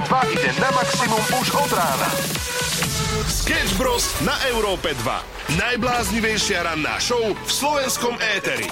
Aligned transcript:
2 0.00 0.32
ide 0.32 0.50
na 0.56 0.70
maximum 0.72 1.22
už 1.40 1.46
od 1.60 1.70
rána. 1.76 2.08
Sketch 3.28 3.76
Bros. 3.76 4.08
na 4.24 4.32
Európe 4.48 4.96
2. 4.96 5.60
Najbláznivejšia 5.60 6.64
ranná 6.64 6.96
show 6.96 7.20
v 7.20 7.50
slovenskom 7.50 8.16
éteri. 8.38 8.64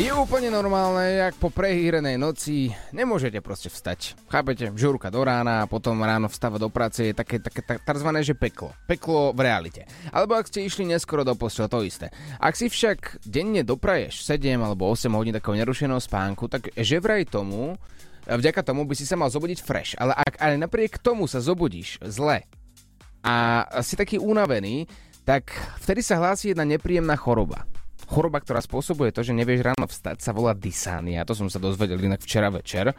Je 0.00 0.08
úplne 0.08 0.48
normálne, 0.48 1.20
jak 1.20 1.36
po 1.36 1.52
prehýrenej 1.52 2.16
noci 2.16 2.72
nemôžete 2.96 3.44
proste 3.44 3.68
vstať. 3.68 4.16
Chápete? 4.32 4.72
Žurka 4.72 5.12
do 5.12 5.20
rána 5.20 5.62
a 5.62 5.68
potom 5.68 6.00
ráno 6.00 6.32
vstáva 6.32 6.56
do 6.56 6.72
práce 6.72 7.06
je 7.06 7.12
také, 7.12 7.44
také 7.44 7.60
tzv. 7.76 8.08
že 8.24 8.32
peklo. 8.32 8.72
Peklo 8.88 9.36
v 9.36 9.44
realite. 9.44 9.84
Alebo 10.08 10.40
ak 10.40 10.48
ste 10.48 10.64
išli 10.64 10.88
neskoro 10.88 11.28
do 11.28 11.36
postele, 11.36 11.68
to 11.68 11.84
isté. 11.84 12.08
Ak 12.40 12.56
si 12.56 12.72
však 12.72 13.20
denne 13.28 13.68
dopraješ 13.68 14.24
7 14.24 14.56
alebo 14.56 14.88
8 14.88 15.12
hodín 15.12 15.36
takého 15.36 15.60
nerušeného 15.60 16.00
spánku, 16.00 16.48
tak 16.48 16.72
že 16.72 16.96
vraj 16.96 17.28
tomu, 17.28 17.76
vďaka 18.26 18.62
tomu 18.62 18.86
by 18.86 18.94
si 18.94 19.06
sa 19.08 19.18
mal 19.18 19.30
zobudiť 19.30 19.58
fresh. 19.62 19.92
Ale 19.98 20.14
ak 20.14 20.38
ale 20.38 20.58
napriek 20.58 20.98
tomu 20.98 21.26
sa 21.26 21.42
zobudíš 21.42 21.98
zle 22.02 22.46
a 23.22 23.34
si 23.82 23.94
taký 23.94 24.18
unavený, 24.18 24.90
tak 25.22 25.54
vtedy 25.78 26.02
sa 26.02 26.18
hlási 26.18 26.50
jedna 26.50 26.66
nepríjemná 26.66 27.14
choroba 27.14 27.66
choroba, 28.12 28.44
ktorá 28.44 28.60
spôsobuje 28.60 29.08
to, 29.08 29.24
že 29.24 29.32
nevieš 29.32 29.72
ráno 29.72 29.88
vstať, 29.88 30.20
sa 30.20 30.36
volá 30.36 30.52
dysánia. 30.52 31.24
To 31.24 31.32
som 31.32 31.48
sa 31.48 31.56
dozvedel 31.56 31.96
inak 31.96 32.20
včera 32.20 32.52
večer. 32.52 32.92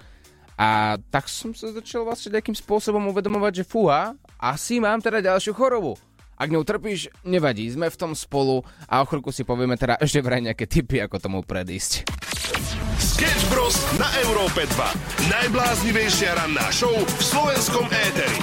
A 0.58 0.98
tak 1.13 1.30
som 1.30 1.54
sa 1.54 1.70
začal 1.70 2.05
vlastne 2.05 2.34
nejakým 2.34 2.58
spôsobom 2.58 3.13
uvedomovať, 3.13 3.62
že 3.62 3.70
fúha, 3.70 4.18
asi 4.41 4.82
mám 4.82 5.02
teda 5.02 5.21
ďalšiu 5.21 5.54
chorobu. 5.54 5.98
Ak 6.34 6.49
ňou 6.49 6.66
trpíš, 6.66 7.13
nevadí, 7.21 7.70
sme 7.70 7.94
v 7.94 7.99
tom 7.99 8.12
spolu 8.18 8.66
a 8.90 9.02
o 9.02 9.08
chvíľku 9.08 9.30
si 9.30 9.46
povieme 9.46 9.77
teda 9.77 10.02
ešte 10.02 10.20
vraj 10.26 10.41
nejaké 10.41 10.66
tipy, 10.66 10.98
ako 11.02 11.21
tomu 11.21 11.40
predísť. 11.46 12.10
Sketch 12.98 13.44
Bros. 13.54 13.77
Európe 14.23 14.63
2. 14.63 15.27
Najbláznivejšia 15.27 16.32
ranná 16.40 16.71
show 16.71 16.96
v 16.96 17.21
slovenskom 17.24 17.84
éteri. 17.91 18.40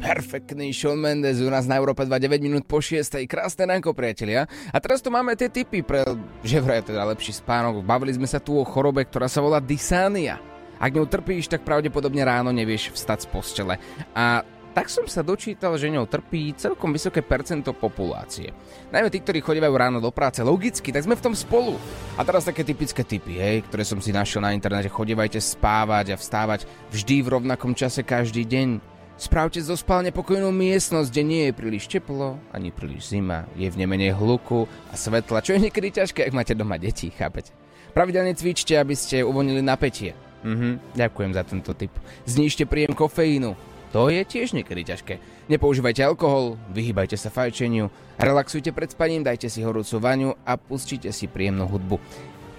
Perfektný 0.00 0.72
Sean 0.72 0.96
Mendes 0.96 1.44
u 1.44 1.50
nás 1.52 1.68
na 1.68 1.76
Európe 1.76 2.08
29 2.08 2.40
minút 2.40 2.64
po 2.64 2.80
6. 2.80 3.20
Krásne 3.28 3.68
ránko, 3.68 3.92
priatelia. 3.92 4.48
A 4.72 4.80
teraz 4.80 5.04
tu 5.04 5.12
máme 5.12 5.36
tie 5.36 5.52
tipy 5.52 5.84
pre, 5.84 6.08
že 6.40 6.56
vraj 6.64 6.88
teda 6.88 7.04
lepší 7.04 7.36
spánok. 7.36 7.84
Bavili 7.84 8.16
sme 8.16 8.24
sa 8.24 8.40
tu 8.40 8.56
o 8.56 8.64
chorobe, 8.64 9.04
ktorá 9.04 9.28
sa 9.28 9.44
volá 9.44 9.60
dysánia. 9.60 10.40
Ak 10.80 10.96
ňou 10.96 11.04
trpíš, 11.04 11.52
tak 11.52 11.68
pravdepodobne 11.68 12.24
ráno 12.24 12.48
nevieš 12.48 12.96
vstať 12.96 13.24
z 13.24 13.28
postele. 13.28 13.74
A 14.16 14.40
tak 14.76 14.92
som 14.92 15.08
sa 15.08 15.24
dočítal, 15.24 15.72
že 15.80 15.88
ňou 15.88 16.04
trpí 16.04 16.52
celkom 16.52 16.92
vysoké 16.92 17.24
percento 17.24 17.72
populácie. 17.72 18.52
Najmä 18.92 19.08
tí, 19.08 19.24
ktorí 19.24 19.40
chodívajú 19.40 19.72
ráno 19.72 20.04
do 20.04 20.12
práce. 20.12 20.44
Logicky, 20.44 20.92
tak 20.92 21.08
sme 21.08 21.16
v 21.16 21.24
tom 21.24 21.32
spolu. 21.32 21.80
A 22.20 22.28
teraz 22.28 22.44
také 22.44 22.60
typické 22.60 23.00
typy, 23.00 23.40
hej, 23.40 23.64
ktoré 23.64 23.88
som 23.88 24.04
si 24.04 24.12
našiel 24.12 24.44
na 24.44 24.52
internete. 24.52 24.92
Chodívajte 24.92 25.40
spávať 25.40 26.12
a 26.12 26.20
vstávať 26.20 26.68
vždy 26.92 27.24
v 27.24 27.32
rovnakom 27.40 27.72
čase 27.72 28.04
každý 28.04 28.44
deň 28.44 28.92
Spravte 29.16 29.56
zo 29.64 29.72
spálne 29.80 30.12
pokojnú 30.12 30.52
miestnosť, 30.52 31.08
kde 31.08 31.22
nie 31.24 31.42
je 31.48 31.56
príliš 31.56 31.88
teplo, 31.88 32.36
ani 32.52 32.68
príliš 32.68 33.16
zima, 33.16 33.48
je 33.56 33.64
v 33.64 33.80
nemenej 33.80 34.12
hluku 34.12 34.68
a 34.92 34.94
svetla, 35.00 35.40
čo 35.40 35.56
je 35.56 35.64
niekedy 35.64 35.88
ťažké, 35.88 36.28
ak 36.28 36.36
máte 36.36 36.52
doma 36.52 36.76
deti, 36.76 37.08
chápete? 37.08 37.48
Pravidelne 37.96 38.36
cvičte, 38.36 38.76
aby 38.76 38.92
ste 38.92 39.24
uvoľnili 39.24 39.64
napätie. 39.64 40.12
Mhm, 40.44 41.00
ďakujem 41.00 41.32
za 41.32 41.42
tento 41.48 41.72
tip. 41.72 41.96
Znižte 42.28 42.68
príjem 42.68 42.92
kofeínu. 42.92 43.56
To 43.96 44.12
je 44.12 44.20
tiež 44.28 44.52
niekedy 44.52 44.92
ťažké. 44.92 45.14
Nepoužívajte 45.48 46.04
alkohol, 46.04 46.60
vyhýbajte 46.68 47.16
sa 47.16 47.32
fajčeniu, 47.32 47.88
relaxujte 48.20 48.68
pred 48.68 48.92
spaním, 48.92 49.24
dajte 49.24 49.48
si 49.48 49.64
horúcu 49.64 49.96
vaňu 49.96 50.36
a 50.44 50.60
pustite 50.60 51.08
si 51.16 51.24
príjemnú 51.24 51.64
hudbu. 51.64 51.96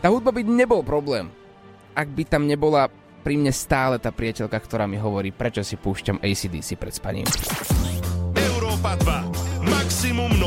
Tá 0.01 0.09
hudba 0.09 0.33
by 0.33 0.41
nebol 0.41 0.81
problém, 0.81 1.29
ak 1.93 2.09
by 2.09 2.25
tam 2.25 2.49
nebola 2.49 2.89
pri 3.21 3.37
mne 3.37 3.53
stále 3.53 4.01
tá 4.01 4.09
priateľka, 4.09 4.57
ktorá 4.57 4.89
mi 4.89 4.97
hovorí, 4.97 5.29
prečo 5.29 5.61
si 5.61 5.77
púšťam 5.77 6.17
ACDC 6.25 6.73
pred 6.73 6.97
spaním. 6.97 7.29
Európa 8.33 8.97
2. 8.97 9.61
Maximum 9.69 10.33
novej 10.41 10.46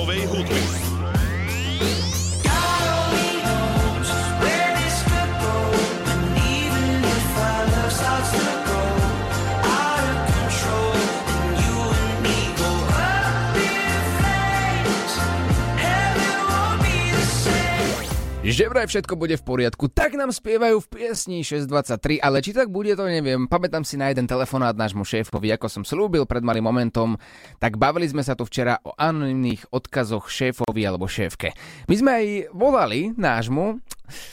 že 18.51 18.67
vraj 18.67 18.91
všetko 18.91 19.15
bude 19.15 19.39
v 19.39 19.47
poriadku, 19.47 19.87
tak 19.87 20.19
nám 20.19 20.35
spievajú 20.35 20.83
v 20.83 20.91
piesni 20.91 21.47
623, 21.47 22.19
ale 22.19 22.43
či 22.43 22.51
tak 22.51 22.67
bude, 22.67 22.99
to 22.99 23.07
neviem. 23.07 23.47
Pamätám 23.47 23.87
si 23.87 23.95
na 23.95 24.11
jeden 24.11 24.27
telefonát 24.27 24.75
nášmu 24.75 25.07
šéfovi, 25.07 25.55
ako 25.55 25.71
som 25.71 25.83
slúbil 25.87 26.27
pred 26.27 26.43
malým 26.43 26.67
momentom, 26.67 27.15
tak 27.63 27.79
bavili 27.79 28.11
sme 28.11 28.27
sa 28.27 28.35
tu 28.35 28.43
včera 28.43 28.83
o 28.83 28.91
anonimných 28.99 29.71
odkazoch 29.71 30.27
šéfovi 30.27 30.83
alebo 30.83 31.07
šéfke. 31.07 31.55
My 31.87 31.95
sme 31.95 32.11
aj 32.11 32.27
volali 32.51 33.15
nášmu, 33.15 33.79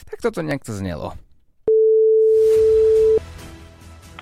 tak 0.10 0.18
toto 0.26 0.42
nejak 0.42 0.66
to 0.66 0.74
znelo. 0.74 1.27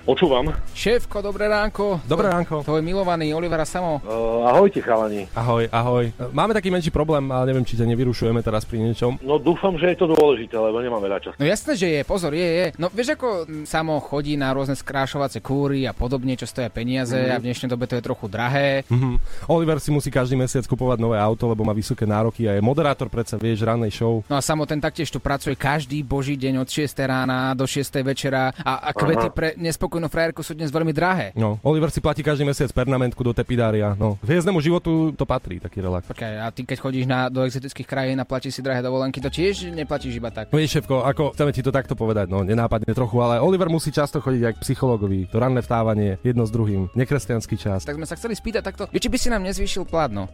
Počúvam. 0.06 0.54
Šéfko, 0.70 1.18
dobré 1.18 1.50
ránko. 1.50 1.98
Dobré 2.06 2.30
ránko. 2.30 2.62
Tvoj 2.62 2.78
milovaný 2.78 3.34
Olivera 3.34 3.66
Samo. 3.66 3.98
Uh, 4.06 4.46
ahojte, 4.46 4.78
chalani. 4.78 5.26
Ahoj, 5.34 5.66
ahoj. 5.66 6.14
Máme 6.30 6.54
taký 6.54 6.70
menší 6.70 6.94
problém, 6.94 7.26
ale 7.34 7.50
neviem, 7.50 7.66
či 7.66 7.74
ťa 7.74 7.90
nevyrušujeme 7.90 8.38
teraz 8.38 8.62
pri 8.62 8.86
niečom. 8.86 9.18
No 9.18 9.42
dúfam, 9.42 9.74
že 9.74 9.90
je 9.90 9.98
to 9.98 10.06
dôležité, 10.14 10.54
lebo 10.62 10.78
nemám 10.78 11.02
veľa 11.02 11.18
času. 11.18 11.34
No 11.34 11.50
jasné, 11.50 11.74
že 11.74 11.86
je, 11.90 12.00
pozor, 12.06 12.38
je, 12.38 12.46
je. 12.46 12.66
No 12.78 12.86
vieš, 12.86 13.18
ako 13.18 13.50
Samo 13.66 13.98
chodí 13.98 14.38
na 14.38 14.54
rôzne 14.54 14.78
skrášovacie 14.78 15.42
kúry 15.42 15.90
a 15.90 15.92
podobne, 15.92 16.38
čo 16.38 16.46
stoja 16.46 16.70
peniaze 16.70 17.18
mm. 17.18 17.34
a 17.34 17.42
v 17.42 17.46
dnešnej 17.50 17.66
dobe 17.74 17.90
to 17.90 17.98
je 17.98 18.06
trochu 18.06 18.30
drahé. 18.30 18.86
Mm-hmm. 18.86 19.50
Oliver 19.50 19.82
si 19.82 19.90
musí 19.90 20.14
každý 20.14 20.38
mesiac 20.38 20.62
kupovať 20.70 21.02
nové 21.02 21.18
auto, 21.18 21.50
lebo 21.50 21.66
má 21.66 21.74
vysoké 21.74 22.06
nároky 22.06 22.46
a 22.46 22.54
je 22.54 22.62
moderátor 22.62 23.10
predsa, 23.10 23.34
vieš, 23.34 23.66
rannej 23.66 23.90
show. 23.90 24.22
No 24.30 24.38
a 24.38 24.42
Samo 24.44 24.70
ten 24.70 24.78
taktiež 24.78 25.10
tu 25.10 25.18
pracuje 25.18 25.58
každý 25.58 26.06
boží 26.06 26.38
deň 26.38 26.62
od 26.62 26.70
6 26.70 26.94
rána 27.02 27.58
do 27.58 27.66
6 27.66 28.06
večera 28.06 28.54
a, 28.54 28.86
a 28.86 28.94
kvety 28.94 29.26
Aha. 29.26 29.34
pre 29.34 29.48
nespokojnú 29.96 30.12
frajerku 30.12 30.44
sú 30.44 30.52
dnes 30.52 30.68
veľmi 30.68 30.92
drahé. 30.92 31.32
No, 31.32 31.56
Oliver 31.64 31.88
si 31.88 32.04
platí 32.04 32.20
každý 32.20 32.44
mesiac 32.44 32.68
pernamentku 32.68 33.16
do 33.24 33.32
tepidária. 33.32 33.96
No, 33.96 34.20
hviezdnemu 34.20 34.60
životu 34.60 35.16
to 35.16 35.24
patrí, 35.24 35.56
taký 35.56 35.80
relax. 35.80 36.04
Počkaj, 36.12 36.32
a 36.36 36.52
ty 36.52 36.68
keď 36.68 36.78
chodíš 36.84 37.08
na, 37.08 37.32
do 37.32 37.40
exotických 37.48 37.88
krajín 37.88 38.20
a 38.20 38.28
platíš 38.28 38.60
si 38.60 38.62
drahé 38.62 38.84
dovolenky, 38.84 39.24
to 39.24 39.32
tiež 39.32 39.72
neplatíš 39.72 40.20
iba 40.20 40.28
tak. 40.28 40.52
No 40.52 40.60
vieš, 40.60 40.76
šéfko, 40.76 41.00
ako 41.00 41.32
chceme 41.32 41.50
ti 41.56 41.64
to 41.64 41.72
takto 41.72 41.96
povedať, 41.96 42.28
no 42.28 42.44
nenápadne 42.44 42.92
trochu, 42.92 43.16
ale 43.24 43.40
Oliver 43.40 43.72
musí 43.72 43.88
často 43.88 44.20
chodiť 44.20 44.42
aj 44.44 44.52
k 44.60 44.62
psychologovi. 44.68 45.32
To 45.32 45.40
ranné 45.40 45.64
vstávanie, 45.64 46.20
jedno 46.20 46.44
s 46.44 46.52
druhým, 46.52 46.92
nekresťanský 46.92 47.56
čas. 47.56 47.88
Tak 47.88 47.96
sme 47.96 48.04
sa 48.04 48.20
chceli 48.20 48.36
spýtať 48.36 48.62
takto, 48.62 48.84
či 48.92 49.08
by 49.08 49.16
si 49.16 49.32
nám 49.32 49.42
nezvýšil 49.48 49.88
plátno? 49.88 50.28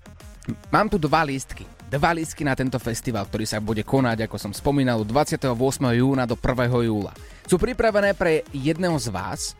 Mám 0.68 0.92
tu 0.92 1.00
dva 1.00 1.24
lístky. 1.24 1.64
Dva 1.92 2.12
lístky 2.16 2.44
na 2.44 2.56
tento 2.56 2.80
festival, 2.80 3.28
ktorý 3.28 3.44
sa 3.44 3.60
bude 3.60 3.84
konať, 3.84 4.24
ako 4.24 4.36
som 4.40 4.52
spomínal, 4.52 5.04
od 5.04 5.08
28. 5.08 5.44
júna 5.92 6.24
do 6.24 6.36
1. 6.40 6.88
júla. 6.88 7.12
Sú 7.44 7.60
pripravené 7.60 8.16
pre 8.16 8.44
jedného 8.52 8.96
z 8.96 9.12
vás, 9.12 9.52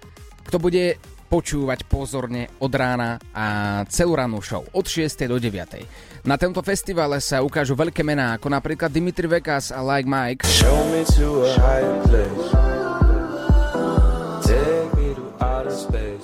kto 0.49 0.57
bude 0.57 0.97
počúvať 1.33 1.89
pozorne 1.89 2.53
od 2.61 2.73
rána 2.73 3.17
a 3.33 3.45
celú 3.89 4.17
rannú 4.17 4.45
show 4.45 4.65
od 4.77 4.85
6. 4.85 5.29
do 5.29 5.41
9. 5.41 6.25
Na 6.29 6.37
tomto 6.37 6.61
festivale 6.61 7.21
sa 7.25 7.41
ukážu 7.41 7.73
veľké 7.73 8.05
mená, 8.05 8.37
ako 8.37 8.53
napríklad 8.53 8.93
Dimitri 8.93 9.25
Vegas 9.29 9.73
a 9.73 9.81
Like 9.81 10.09
Mike. 10.09 10.45
Show 10.45 10.77
me 10.93 11.05
to 11.17 11.49
a 11.49 11.57
higher 11.57 11.97
place. 12.05 12.72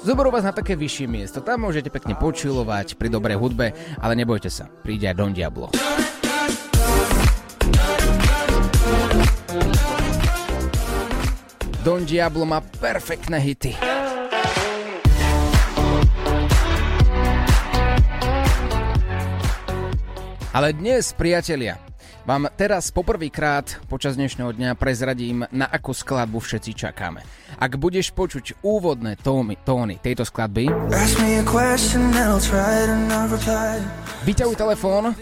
Zoberú 0.08 0.32
vás 0.32 0.40
na 0.40 0.56
také 0.56 0.72
vyššie 0.72 1.05
miesto, 1.05 1.44
tam 1.44 1.69
môžete 1.69 1.93
pekne 1.93 2.16
počulovať 2.16 2.96
pri 2.96 3.12
dobrej 3.12 3.37
hudbe, 3.37 3.76
ale 4.00 4.16
nebojte 4.16 4.49
sa, 4.49 4.64
príde 4.64 5.05
aj 5.05 5.20
Don 5.20 5.37
Diablo. 5.37 5.69
Don 11.84 12.08
Diablo 12.08 12.49
má 12.49 12.64
perfektné 12.64 13.37
hity. 13.37 13.76
Ale 20.56 20.72
dnes, 20.72 21.12
priatelia, 21.12 21.76
vám 22.28 22.44
teraz 22.60 22.92
poprvýkrát 22.92 23.80
počas 23.88 24.20
dnešného 24.20 24.52
dňa 24.52 24.76
prezradím, 24.76 25.48
na 25.48 25.64
akú 25.64 25.96
skladbu 25.96 26.44
všetci 26.44 26.76
čakáme. 26.76 27.25
Ak 27.56 27.80
budeš 27.80 28.12
počuť 28.12 28.60
úvodné 28.60 29.16
tóny, 29.16 29.56
tóny 29.64 29.96
tejto 29.96 30.28
skladby, 30.28 30.69
vyťahuj 34.28 34.56
telefón 34.60 35.16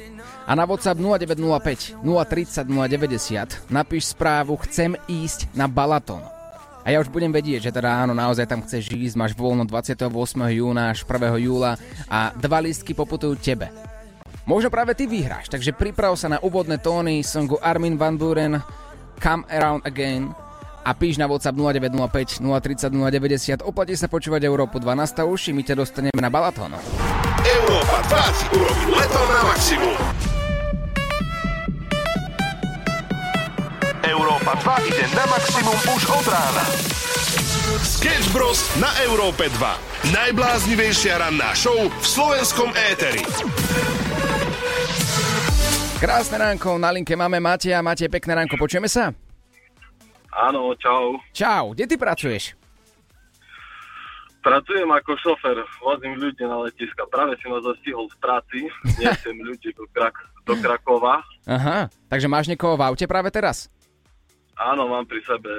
a 0.50 0.52
na 0.58 0.66
WhatsApp 0.66 0.98
0905 0.98 2.02
030 2.02 2.66
090 2.74 3.70
napíš 3.70 4.10
správu 4.10 4.58
Chcem 4.66 4.98
ísť 5.06 5.54
na 5.54 5.70
Balaton. 5.70 6.26
A 6.82 6.90
ja 6.90 6.98
už 6.98 7.10
budem 7.10 7.30
vedieť, 7.30 7.70
že 7.70 7.74
teda 7.74 8.02
áno, 8.02 8.18
naozaj 8.18 8.50
tam 8.50 8.66
chceš 8.66 8.90
ísť, 8.90 9.14
máš 9.14 9.34
voľno 9.38 9.62
28. 9.62 10.10
júna 10.58 10.90
až 10.90 11.06
1. 11.06 11.38
júla 11.38 11.78
a 12.10 12.34
dva 12.34 12.58
listky 12.58 12.98
poputujú 12.98 13.38
tebe. 13.38 13.85
Možno 14.46 14.70
práve 14.70 14.94
ty 14.94 15.10
vyhráš, 15.10 15.50
takže 15.50 15.74
priprav 15.74 16.14
sa 16.14 16.30
na 16.30 16.38
úvodné 16.38 16.78
tóny 16.78 17.26
songu 17.26 17.58
Armin 17.58 17.98
Van 17.98 18.14
Buren 18.14 18.62
Come 19.18 19.42
Around 19.50 19.82
Again 19.82 20.30
a 20.86 20.94
píš 20.94 21.18
na 21.18 21.26
WhatsApp 21.26 21.58
0905 21.58 22.46
030 22.46 22.94
090. 22.94 23.66
Oplatí 23.66 23.98
sa 23.98 24.06
počúvať 24.06 24.46
Európu 24.46 24.78
12 24.78 25.18
uši, 25.26 25.50
my 25.50 25.66
ťa 25.66 25.74
dostaneme 25.74 26.20
na 26.22 26.30
Balaton. 26.30 26.78
Európa 27.42 27.98
2 28.06 28.38
si 28.38 28.46
urobí 28.54 28.84
leto 28.94 29.20
na 29.34 29.42
maximum. 29.50 29.98
Európa 34.06 34.52
2 34.62 34.88
ide 34.94 35.04
na 35.10 35.24
maximum 35.26 35.78
už 35.90 36.02
od 36.06 36.26
rána. 36.30 36.64
Sketch 37.66 38.30
Bros. 38.30 38.62
na 38.78 38.86
Európe 39.02 39.50
2. 39.50 40.14
Najbláznivejšia 40.14 41.18
ranná 41.18 41.50
show 41.50 41.74
v 41.74 42.06
slovenskom 42.06 42.70
éteri. 42.70 43.26
Krásne 45.98 46.38
ránko, 46.38 46.78
na 46.78 46.94
linke 46.94 47.18
máme 47.18 47.42
Mateja. 47.42 47.82
Matej, 47.82 48.06
pekné 48.06 48.38
ránko, 48.38 48.54
počujeme 48.54 48.86
sa? 48.86 49.10
Áno, 50.30 50.78
čau. 50.78 51.18
Čau, 51.34 51.74
kde 51.74 51.90
ty 51.90 51.98
pracuješ? 51.98 52.54
Pracujem 54.46 54.86
ako 54.86 55.18
šofer, 55.18 55.58
vozím 55.82 56.22
ľudí 56.22 56.46
na 56.46 56.62
letiska. 56.62 57.02
Práve 57.10 57.34
si 57.42 57.50
ma 57.50 57.58
zastihol 57.58 58.06
v 58.06 58.16
práci, 58.22 58.58
nesiem 58.94 59.42
ľudí 59.42 59.74
do, 59.74 59.90
Krak- 59.90 60.22
do 60.46 60.54
Krakova. 60.54 61.18
Aha, 61.50 61.90
takže 62.06 62.30
máš 62.30 62.46
niekoho 62.46 62.78
v 62.78 62.86
aute 62.86 63.10
práve 63.10 63.34
teraz? 63.34 63.66
Áno, 64.54 64.86
mám 64.86 65.02
pri 65.02 65.18
sebe 65.26 65.50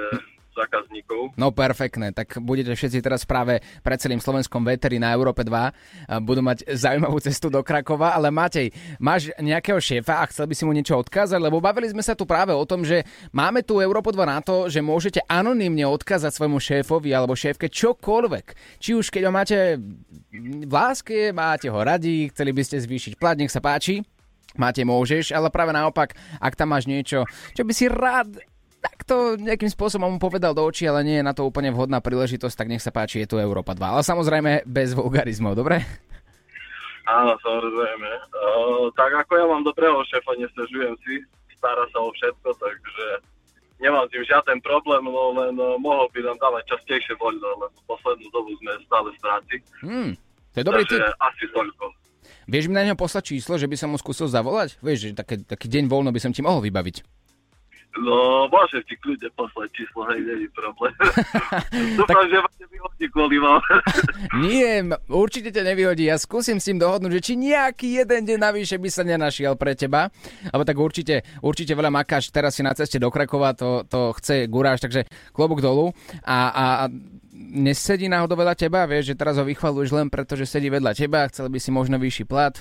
zákazníkov. 0.58 1.38
No 1.38 1.54
perfektné, 1.54 2.10
tak 2.10 2.42
budete 2.42 2.74
všetci 2.74 2.98
teraz 2.98 3.22
práve 3.22 3.62
pred 3.86 3.98
celým 4.02 4.18
Slovenskom 4.18 4.66
veteri 4.66 4.98
na 4.98 5.14
Európe 5.14 5.46
2. 5.46 6.18
Budú 6.26 6.42
mať 6.42 6.66
zaujímavú 6.74 7.22
cestu 7.22 7.46
do 7.46 7.62
Krakova, 7.62 8.18
ale 8.18 8.34
Matej, 8.34 8.74
máš 8.98 9.30
nejakého 9.38 9.78
šéfa 9.78 10.18
a 10.18 10.28
chcel 10.28 10.50
by 10.50 10.54
si 10.58 10.66
mu 10.66 10.74
niečo 10.74 10.98
odkázať? 10.98 11.38
Lebo 11.38 11.62
bavili 11.62 11.86
sme 11.86 12.02
sa 12.02 12.18
tu 12.18 12.26
práve 12.26 12.50
o 12.50 12.66
tom, 12.66 12.82
že 12.82 13.06
máme 13.30 13.62
tu 13.62 13.78
Európu 13.78 14.10
2 14.10 14.18
na 14.26 14.42
to, 14.42 14.66
že 14.66 14.82
môžete 14.82 15.22
anonymne 15.30 15.86
odkázať 15.86 16.34
svojmu 16.34 16.58
šéfovi 16.58 17.14
alebo 17.14 17.38
šéfke 17.38 17.70
čokoľvek. 17.70 18.46
Či 18.82 18.90
už 18.98 19.14
keď 19.14 19.30
ho 19.30 19.32
máte 19.32 19.78
v 20.34 20.72
láske, 20.72 21.30
máte 21.30 21.70
ho 21.70 21.78
radi, 21.78 22.32
chceli 22.34 22.50
by 22.50 22.62
ste 22.66 22.82
zvýšiť 22.82 23.14
plat, 23.14 23.38
nech 23.38 23.52
sa 23.52 23.62
páči. 23.62 24.02
Máte, 24.56 24.82
môžeš, 24.82 25.36
ale 25.36 25.52
práve 25.52 25.70
naopak, 25.76 26.16
ak 26.40 26.56
tam 26.56 26.72
máš 26.72 26.88
niečo, 26.88 27.28
čo 27.54 27.62
by 27.62 27.72
si 27.76 27.86
rád 27.86 28.40
tak 28.78 29.02
to 29.02 29.34
nejakým 29.34 29.70
spôsobom 29.70 30.16
mu 30.16 30.18
povedal 30.22 30.54
do 30.54 30.62
očí, 30.62 30.86
ale 30.86 31.02
nie 31.02 31.18
je 31.18 31.26
na 31.26 31.34
to 31.34 31.42
úplne 31.42 31.74
vhodná 31.74 31.98
príležitosť, 31.98 32.54
tak 32.54 32.70
nech 32.70 32.82
sa 32.82 32.94
páči, 32.94 33.22
je 33.22 33.30
tu 33.30 33.36
Európa 33.36 33.74
2. 33.74 33.82
Ale 33.82 34.02
samozrejme 34.06 34.62
bez 34.66 34.94
vulgarizmov, 34.94 35.58
dobre? 35.58 35.82
Áno, 37.08 37.34
samozrejme. 37.40 38.10
Uh, 38.36 38.86
tak 38.94 39.10
ako 39.16 39.32
ja 39.34 39.46
mám 39.48 39.64
dobrého 39.64 39.98
šéfa, 40.06 40.36
nestežujem 40.38 40.94
si, 41.02 41.24
stará 41.56 41.82
sa 41.90 41.98
o 42.04 42.12
všetko, 42.12 42.52
takže 42.54 43.06
nemám 43.80 44.04
s 44.06 44.12
tým 44.12 44.24
žiaden 44.28 44.58
problém, 44.60 45.02
no 45.08 45.32
len 45.34 45.56
uh, 45.56 45.80
mohol 45.80 46.06
by 46.12 46.20
nám 46.22 46.38
dávať 46.38 46.76
častejšie 46.76 47.16
voľno, 47.16 47.48
lebo 47.64 47.76
poslednú 47.88 48.28
dobu 48.30 48.52
sme 48.60 48.76
stále 48.84 49.08
v 49.10 49.18
práci. 49.24 49.56
Hmm, 49.82 50.12
to 50.52 50.56
je 50.60 50.64
dobrý 50.68 50.84
takže 50.84 51.00
tip. 51.00 51.24
asi 51.24 51.44
toľko. 51.50 51.84
Vieš 52.48 52.64
mi 52.68 52.76
na 52.76 52.84
neho 52.84 52.96
poslať 52.96 53.36
číslo, 53.36 53.56
že 53.56 53.68
by 53.68 53.76
som 53.76 53.88
mu 53.92 53.96
skúsil 53.96 54.28
zavolať? 54.28 54.76
Vieš, 54.84 54.98
že 55.00 55.08
taký, 55.16 55.40
taký 55.48 55.66
deň 55.68 55.88
voľno 55.88 56.12
by 56.12 56.20
som 56.20 56.32
ti 56.32 56.44
mohol 56.44 56.60
vybaviť. 56.60 57.17
No, 57.96 58.46
môžem 58.52 58.84
ti 58.84 58.94
kľudne 59.00 59.32
poslať 59.32 59.68
číslo, 59.74 60.04
hej, 60.12 60.20
je 60.22 60.48
problém. 60.52 60.92
Dúfam, 61.98 62.24
že 62.28 62.36
ma 62.38 62.50
nevyhodí 62.60 63.04
kvôli 63.10 63.36
vám. 63.40 63.62
Nie, 64.44 64.84
určite 65.08 65.50
ťa 65.50 65.66
nevyhodí. 65.72 66.06
Ja 66.06 66.20
skúsim 66.20 66.60
s 66.60 66.68
tým 66.68 66.78
dohodnúť, 66.78 67.18
že 67.18 67.24
či 67.24 67.32
nejaký 67.34 68.04
jeden 68.04 68.28
deň 68.28 68.38
navyše 68.38 68.78
by 68.78 68.88
sa 68.92 69.02
nenašiel 69.02 69.58
pre 69.58 69.74
teba. 69.74 70.12
Alebo 70.52 70.62
tak 70.68 70.78
určite, 70.78 71.26
určite 71.42 71.74
veľa 71.74 71.90
makáš. 71.90 72.30
Teraz 72.30 72.54
si 72.54 72.62
na 72.62 72.76
ceste 72.76 73.02
do 73.02 73.10
Krakova, 73.10 73.56
to, 73.56 73.82
to 73.88 74.14
chce 74.20 74.46
guráš, 74.46 74.84
takže 74.84 75.08
klobúk 75.34 75.58
dolu. 75.58 75.90
A, 76.22 76.38
a, 76.54 76.64
a 76.86 76.92
nesedí 77.34 78.06
náhodou 78.06 78.38
vedľa 78.38 78.54
teba, 78.54 78.84
vieš, 78.84 79.10
že 79.10 79.18
teraz 79.18 79.40
ho 79.40 79.44
vychvaluješ 79.48 79.90
len 79.96 80.06
preto, 80.12 80.36
že 80.36 80.46
sedí 80.46 80.68
vedľa 80.70 80.92
teba, 80.94 81.26
chcel 81.32 81.48
by 81.50 81.58
si 81.58 81.70
možno 81.74 81.96
vyšší 81.98 82.28
plat. 82.28 82.60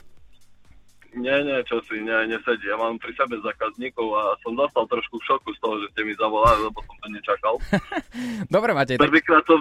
Nie, 1.18 1.42
nie, 1.42 1.58
čo 1.66 1.82
si, 1.90 1.98
nie, 1.98 2.18
nesedí. 2.30 2.70
Ja 2.70 2.78
mám 2.78 3.02
pri 3.02 3.14
sebe 3.18 3.42
zákazníkov 3.42 4.08
a 4.14 4.24
som 4.46 4.54
dostal 4.54 4.86
trošku 4.86 5.18
v 5.18 5.26
šoku 5.26 5.50
z 5.58 5.60
toho, 5.60 5.76
že 5.82 5.88
ste 5.94 6.02
mi 6.06 6.14
zavolali, 6.14 6.62
lebo 6.70 6.80
som 6.86 6.96
to 7.02 7.08
nečakal. 7.10 7.56
Dobre, 8.54 8.72
Matej. 8.78 9.02
Tak... 9.02 9.10
Prvýkrát 9.10 9.44
som, 9.50 9.60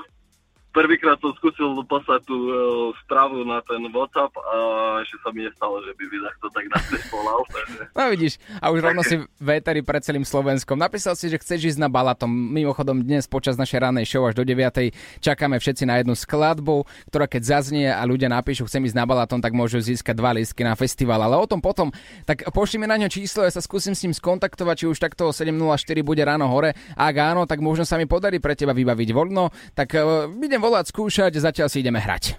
prvýkrát 0.77 1.17
som 1.25 1.33
skúsil 1.41 1.73
poslať 1.89 2.29
tú 2.29 2.37
uh, 2.37 2.53
správu 3.01 3.49
na 3.49 3.65
ten 3.65 3.81
WhatsApp 3.89 4.29
a 4.37 4.57
ešte 5.01 5.17
sa 5.25 5.33
mi 5.33 5.49
nestalo, 5.49 5.81
že 5.81 5.97
by 5.97 6.05
mi 6.05 6.19
takto 6.21 6.47
tak 6.53 6.65
na 6.69 6.79
volal. 7.09 7.41
Takže... 7.49 7.81
No 7.97 8.03
vidíš, 8.13 8.37
a 8.61 8.69
už 8.69 8.85
rovno 8.85 9.01
si 9.01 9.17
véteri 9.41 9.81
pred 9.81 10.05
celým 10.05 10.29
Slovenskom. 10.29 10.77
Napísal 10.77 11.17
si, 11.17 11.33
že 11.33 11.41
chceš 11.41 11.73
ísť 11.73 11.81
na 11.81 11.89
Balatom. 11.89 12.29
Mimochodom 12.29 13.01
dnes 13.01 13.25
počas 13.25 13.57
našej 13.57 13.89
ranej 13.89 14.05
show 14.05 14.29
až 14.29 14.37
do 14.37 14.45
9. 14.45 14.93
čakáme 15.25 15.57
všetci 15.57 15.89
na 15.89 15.97
jednu 15.97 16.13
skladbu, 16.13 16.85
ktorá 17.09 17.25
keď 17.25 17.57
zaznie 17.57 17.89
a 17.89 18.05
ľudia 18.05 18.29
napíšu, 18.29 18.69
chcem 18.69 18.85
ísť 18.85 19.01
na 19.01 19.09
Balaton, 19.09 19.41
tak 19.41 19.57
môžu 19.57 19.81
získať 19.81 20.13
dva 20.13 20.37
lístky 20.37 20.61
na 20.61 20.77
festival. 20.77 21.25
Ale 21.25 21.41
o 21.41 21.49
tom 21.49 21.65
potom, 21.65 21.89
tak 22.29 22.45
pošli 22.53 22.85
mi 22.85 22.87
na 22.91 23.01
ňo 23.01 23.09
číslo, 23.09 23.49
ja 23.49 23.53
sa 23.55 23.65
skúsim 23.65 23.97
s 23.97 24.05
ním 24.05 24.13
skontaktovať, 24.13 24.77
či 24.77 24.87
už 24.93 25.01
takto 25.01 25.33
7.04 25.33 26.05
bude 26.05 26.21
ráno 26.21 26.53
hore. 26.53 26.77
Ak 26.93 27.17
áno, 27.17 27.49
tak 27.49 27.65
možno 27.65 27.89
sa 27.89 27.97
mi 27.97 28.05
podarí 28.05 28.45
pre 28.45 28.53
teba 28.53 28.77
vybaviť 28.77 29.09
voľno. 29.17 29.49
Tak 29.73 29.89
uh, 29.97 30.29
idem 30.37 30.66
volať, 30.67 30.91
skúšať, 30.91 31.39
zatiaľ 31.39 31.71
si 31.71 31.79
ideme 31.79 32.03
hrať. 32.03 32.35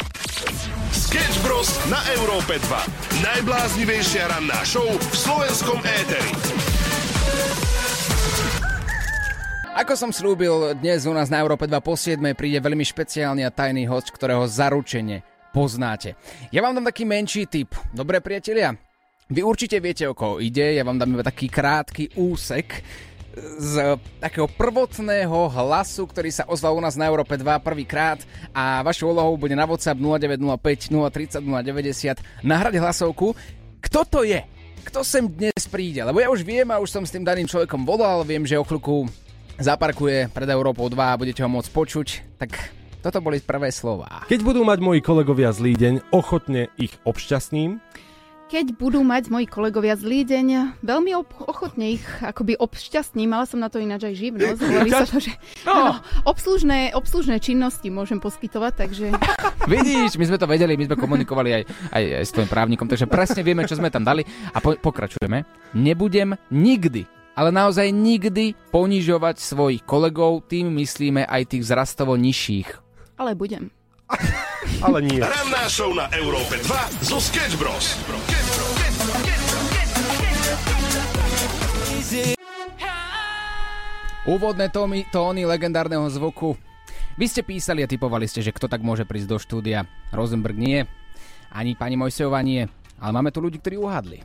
Sketch 0.91 1.39
Bros. 1.39 1.72
na 1.88 2.03
Európe 2.19 2.60
2. 2.60 3.24
Najbláznivejšia 3.24 4.27
ranná 4.27 4.60
show 4.67 4.84
v 4.84 5.15
slovenskom 5.15 5.79
éteri. 5.79 6.31
Ako 9.79 9.93
som 9.96 10.12
slúbil, 10.12 10.75
dnes 10.84 11.07
u 11.07 11.13
nás 11.15 11.31
na 11.31 11.39
Európe 11.39 11.69
2 11.69 11.79
po 11.79 11.96
7 11.96 12.19
príde 12.36 12.60
veľmi 12.60 12.84
špeciálny 12.84 13.48
a 13.48 13.53
tajný 13.53 13.88
host, 13.88 14.12
ktorého 14.12 14.43
zaručenie 14.43 15.24
poznáte. 15.55 16.19
Ja 16.51 16.60
vám 16.60 16.75
dám 16.75 16.91
taký 16.91 17.07
menší 17.07 17.48
tip. 17.48 17.72
Dobré 17.96 18.19
priatelia, 18.19 18.75
vy 19.31 19.39
určite 19.39 19.79
viete, 19.79 20.03
o 20.03 20.17
koho 20.17 20.43
ide. 20.43 20.75
Ja 20.75 20.84
vám 20.84 21.00
dám 21.00 21.15
iba 21.15 21.24
taký 21.24 21.48
krátky 21.48 22.19
úsek 22.19 22.84
z 23.58 23.98
takého 24.17 24.50
prvotného 24.50 25.50
hlasu, 25.50 26.10
ktorý 26.10 26.29
sa 26.34 26.44
ozval 26.50 26.77
u 26.77 26.82
nás 26.82 26.98
na 26.98 27.06
Európe 27.06 27.38
2 27.38 27.46
prvýkrát 27.62 28.22
a 28.53 28.82
vašou 28.82 29.13
úlohou 29.13 29.38
bude 29.38 29.53
na 29.53 29.65
WhatsApp 29.70 29.98
0905 29.98 30.89
030 30.89 31.46
090 31.46 32.46
nahrať 32.46 32.74
hlasovku. 32.82 33.38
Kto 33.82 34.01
to 34.06 34.20
je? 34.25 34.41
Kto 34.88 35.03
sem 35.03 35.27
dnes 35.27 35.67
príde? 35.70 36.01
Lebo 36.01 36.24
ja 36.24 36.32
už 36.32 36.41
viem 36.41 36.65
a 36.72 36.79
už 36.82 36.89
som 36.89 37.03
s 37.03 37.12
tým 37.12 37.27
daným 37.27 37.46
človekom 37.46 37.84
volal, 37.84 38.24
viem, 38.24 38.48
že 38.48 38.56
o 38.56 38.63
chvíľku 38.63 39.06
zaparkuje 39.60 40.32
pred 40.32 40.50
Európou 40.50 40.88
2 40.88 40.98
a 40.98 41.20
budete 41.20 41.41
ho 41.44 41.50
môcť 41.50 41.70
počuť, 41.74 42.08
tak 42.39 42.56
toto 43.01 43.22
boli 43.22 43.41
prvé 43.41 43.70
slová. 43.74 44.25
Keď 44.29 44.41
budú 44.41 44.62
mať 44.65 44.79
moji 44.82 45.00
kolegovia 45.03 45.53
zlý 45.53 45.77
deň, 45.77 45.94
ochotne 46.13 46.72
ich 46.79 46.96
obšťastním. 47.06 47.84
Keď 48.48 48.80
budú 48.80 49.04
mať 49.04 49.27
moji 49.27 49.44
kolegovia 49.44 50.00
zlý 50.00 50.24
deň, 50.24 50.80
veľmi 50.80 51.12
ob- 51.20 51.36
ochotne 51.51 52.00
ich 52.00 52.06
akoby 52.24 52.56
obšťastním, 52.56 53.27
mala 53.27 53.44
som 53.44 53.60
na 53.60 53.68
to 53.68 53.75
ináč 53.75 54.08
aj 54.08 54.16
živnosť. 54.16 54.60
Hovorí 54.72 54.88
sa 54.88 55.04
to, 55.04 55.20
že 55.20 55.36
áno, 55.68 56.00
obslužné, 56.24 56.96
obslužné 56.96 57.44
činnosti 57.44 57.92
môžem 57.92 58.24
poskytovať, 58.24 58.88
takže 58.88 59.06
Vidíš, 59.75 60.16
my 60.16 60.32
sme 60.32 60.39
to 60.39 60.48
vedeli, 60.48 60.80
my 60.80 60.88
sme 60.88 60.96
komunikovali 60.96 61.60
aj, 61.60 61.63
aj, 61.92 62.04
aj 62.24 62.24
s 62.24 62.32
tvojim 62.32 62.48
právnikom, 62.48 62.88
takže 62.88 63.12
presne 63.12 63.44
vieme, 63.44 63.68
čo 63.68 63.75
sme 63.75 63.92
tam 63.92 64.08
dali 64.08 64.24
a 64.56 64.63
po, 64.63 64.80
pokračujeme. 64.80 65.44
Nebudem 65.75 66.39
nikdy, 66.48 67.04
ale 67.36 67.51
naozaj 67.51 67.92
nikdy 67.92 68.56
ponižovať 68.72 69.44
svojich 69.44 69.84
kolegov, 69.84 70.48
tým 70.48 70.72
myslíme 70.80 71.27
aj 71.27 71.51
tých 71.51 71.68
zrastovo 71.68 72.16
nižších. 72.16 72.70
ale 73.20 73.36
budem. 73.36 73.75
Ale 74.86 75.00
nie. 75.04 75.20
Ranná 75.20 75.68
show 75.68 75.92
na 75.92 76.08
Európe 76.16 76.60
2 76.64 77.08
zo 77.08 77.18
Sketch 77.20 77.56
Bros. 77.60 77.98
Úvodné 84.28 84.68
tómy, 84.68 85.08
tóny 85.08 85.48
legendárneho 85.48 86.04
zvuku. 86.12 86.60
Vy 87.16 87.26
ste 87.32 87.42
písali 87.48 87.82
a 87.82 87.88
typovali 87.90 88.28
ste, 88.28 88.44
že 88.44 88.52
kto 88.52 88.68
tak 88.68 88.84
môže 88.84 89.08
prísť 89.08 89.28
do 89.32 89.38
štúdia. 89.40 89.88
Rosenberg 90.12 90.60
nie, 90.60 90.84
ani 91.50 91.74
pani 91.80 91.96
Mojsejová 91.96 92.44
nie, 92.44 92.68
ale 93.00 93.12
máme 93.16 93.32
tu 93.32 93.40
ľudí, 93.40 93.58
ktorí 93.58 93.80
uhádli. 93.80 94.20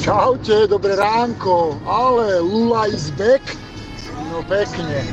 Čaute, 0.00 0.66
dobré 0.66 0.96
ránko, 0.96 1.76
ale 1.84 2.40
Lula 2.40 2.88
is 2.88 3.12
back. 3.14 3.42
No 4.32 4.42
pekne. 4.48 5.04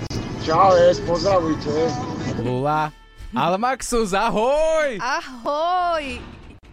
Čau, 0.43 0.75
pozdravujte. 1.07 2.12
Lula. 2.43 2.91
Ale 3.33 3.57
Maxus, 3.57 4.13
ahoj! 4.13 5.01
Ahoj! 5.01 6.21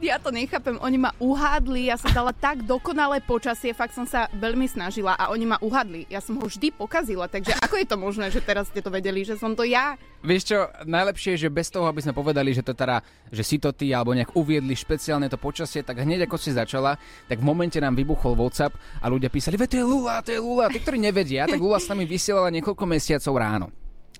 Ja 0.00 0.16
to 0.16 0.32
nechápem, 0.32 0.80
oni 0.80 0.96
ma 0.96 1.12
uhádli, 1.20 1.92
ja 1.92 1.96
som 2.00 2.08
dala 2.08 2.32
tak 2.32 2.64
dokonalé 2.64 3.20
počasie, 3.20 3.76
fakt 3.76 3.92
som 3.92 4.08
sa 4.08 4.32
veľmi 4.32 4.64
snažila 4.64 5.12
a 5.12 5.28
oni 5.28 5.44
ma 5.44 5.60
uhádli. 5.60 6.08
Ja 6.08 6.24
som 6.24 6.40
ho 6.40 6.48
vždy 6.48 6.72
pokazila, 6.72 7.28
takže 7.28 7.52
ako 7.60 7.76
je 7.76 7.84
to 7.84 8.00
možné, 8.00 8.32
že 8.32 8.40
teraz 8.40 8.72
ste 8.72 8.80
to 8.80 8.88
vedeli, 8.88 9.28
že 9.28 9.36
som 9.36 9.52
to 9.52 9.60
ja? 9.60 10.00
Vieš 10.24 10.42
čo, 10.48 10.58
najlepšie 10.88 11.36
je, 11.36 11.44
že 11.44 11.52
bez 11.52 11.68
toho, 11.68 11.84
aby 11.84 12.00
sme 12.00 12.16
povedali, 12.16 12.56
že 12.56 12.64
to 12.64 12.72
teda, 12.72 13.04
že 13.28 13.44
si 13.44 13.60
to 13.60 13.76
ty, 13.76 13.92
alebo 13.92 14.16
nejak 14.16 14.32
uviedli 14.32 14.72
špeciálne 14.72 15.28
to 15.28 15.36
počasie, 15.36 15.84
tak 15.84 16.00
hneď 16.00 16.24
ako 16.24 16.40
si 16.40 16.56
začala, 16.56 16.96
tak 17.28 17.36
v 17.36 17.44
momente 17.44 17.76
nám 17.76 17.92
vybuchol 17.92 18.40
WhatsApp 18.40 18.72
a 19.04 19.06
ľudia 19.08 19.28
písali, 19.28 19.60
veď 19.60 19.68
to 19.68 19.76
je 19.80 19.84
Lula, 19.84 20.24
to 20.24 20.32
je 20.32 20.40
Lula. 20.40 20.72
Tí, 20.72 20.80
ktorí 20.80 20.96
nevedia, 20.96 21.44
tak 21.44 21.60
Lula 21.60 21.76
s 21.76 21.92
nami 21.92 22.08
vysielala 22.08 22.48
niekoľko 22.48 22.84
mesiacov 22.88 23.36
ráno. 23.36 23.68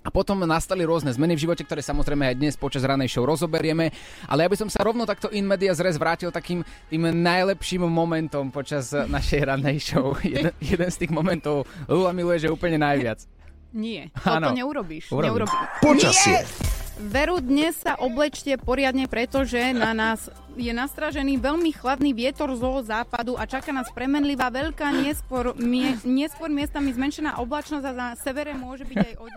A 0.00 0.09
potom 0.09 0.40
nastali 0.49 0.80
rôzne 0.88 1.12
zmeny 1.12 1.37
v 1.37 1.45
živote, 1.45 1.61
ktoré 1.61 1.85
samozrejme 1.85 2.33
aj 2.33 2.37
dnes 2.40 2.54
počas 2.57 2.80
ranej 2.88 3.12
show 3.12 3.25
rozoberieme, 3.28 3.92
ale 4.25 4.45
ja 4.45 4.49
by 4.49 4.57
som 4.57 4.69
sa 4.73 4.80
rovno 4.80 5.04
takto 5.04 5.28
in 5.28 5.45
media 5.45 5.76
zres 5.76 6.00
vrátil 6.00 6.33
takým 6.33 6.64
tým 6.88 7.12
najlepším 7.12 7.85
momentom 7.85 8.49
počas 8.49 8.97
našej 8.97 9.40
ranej 9.45 9.76
show. 9.85 10.16
Jeden, 10.25 10.57
jeden 10.62 10.88
z 10.88 10.97
tých 10.97 11.12
momentov 11.12 11.69
Lula 11.85 12.16
miluje, 12.16 12.47
že 12.47 12.49
úplne 12.49 12.80
najviac. 12.80 13.28
Nie, 13.76 14.09
toto 14.25 14.50
Áno. 14.50 14.57
neurobíš. 14.57 15.12
Urobím. 15.12 15.45
Neurobíš. 15.45 15.59
Počasie. 15.85 16.79
Veru, 17.00 17.40
dnes 17.40 17.80
sa 17.80 17.97
oblečte 17.97 18.61
poriadne, 18.61 19.09
pretože 19.09 19.73
na 19.73 19.97
nás 19.97 20.28
je 20.52 20.69
nastražený 20.69 21.40
veľmi 21.40 21.73
chladný 21.73 22.12
vietor 22.12 22.52
zo 22.52 22.85
západu 22.85 23.40
a 23.40 23.49
čaká 23.49 23.73
nás 23.73 23.88
premenlivá 23.88 24.52
veľká, 24.52 24.92
neskôr, 25.00 25.57
mie, 25.57 25.97
neskôr 26.04 26.52
miestami 26.52 26.92
zmenšená 26.92 27.40
oblačnosť 27.40 27.85
a 27.88 27.92
na 27.97 28.09
severe 28.21 28.52
môže 28.52 28.85
byť 28.85 28.97
aj 29.00 29.14
od 29.16 29.30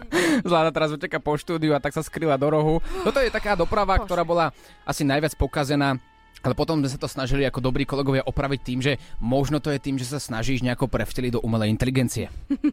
Zláda 0.43 0.75
teraz 0.75 0.91
uteká 0.91 1.23
po 1.23 1.39
štúdiu 1.39 1.71
a 1.71 1.79
tak 1.79 1.95
sa 1.95 2.03
skryla 2.03 2.35
do 2.35 2.51
rohu. 2.51 2.75
Toto 3.07 3.23
je 3.23 3.31
taká 3.31 3.55
doprava, 3.55 3.95
Bože. 3.95 4.11
ktorá 4.11 4.27
bola 4.27 4.51
asi 4.83 5.07
najviac 5.07 5.31
pokazená 5.39 6.03
ale 6.43 6.53
potom 6.53 6.83
sme 6.83 6.91
sa 6.91 6.99
to 6.99 7.07
snažili 7.07 7.47
ako 7.47 7.63
dobrí 7.63 7.87
kolegovia 7.87 8.27
opraviť 8.27 8.59
tým, 8.59 8.79
že 8.83 8.99
možno 9.23 9.63
to 9.63 9.71
je 9.71 9.79
tým, 9.79 9.95
že 9.95 10.11
sa 10.11 10.19
snažíš 10.19 10.59
nejako 10.59 10.91
prevteliť 10.91 11.39
do 11.39 11.43
umelej 11.43 11.71
inteligencie. 11.71 12.27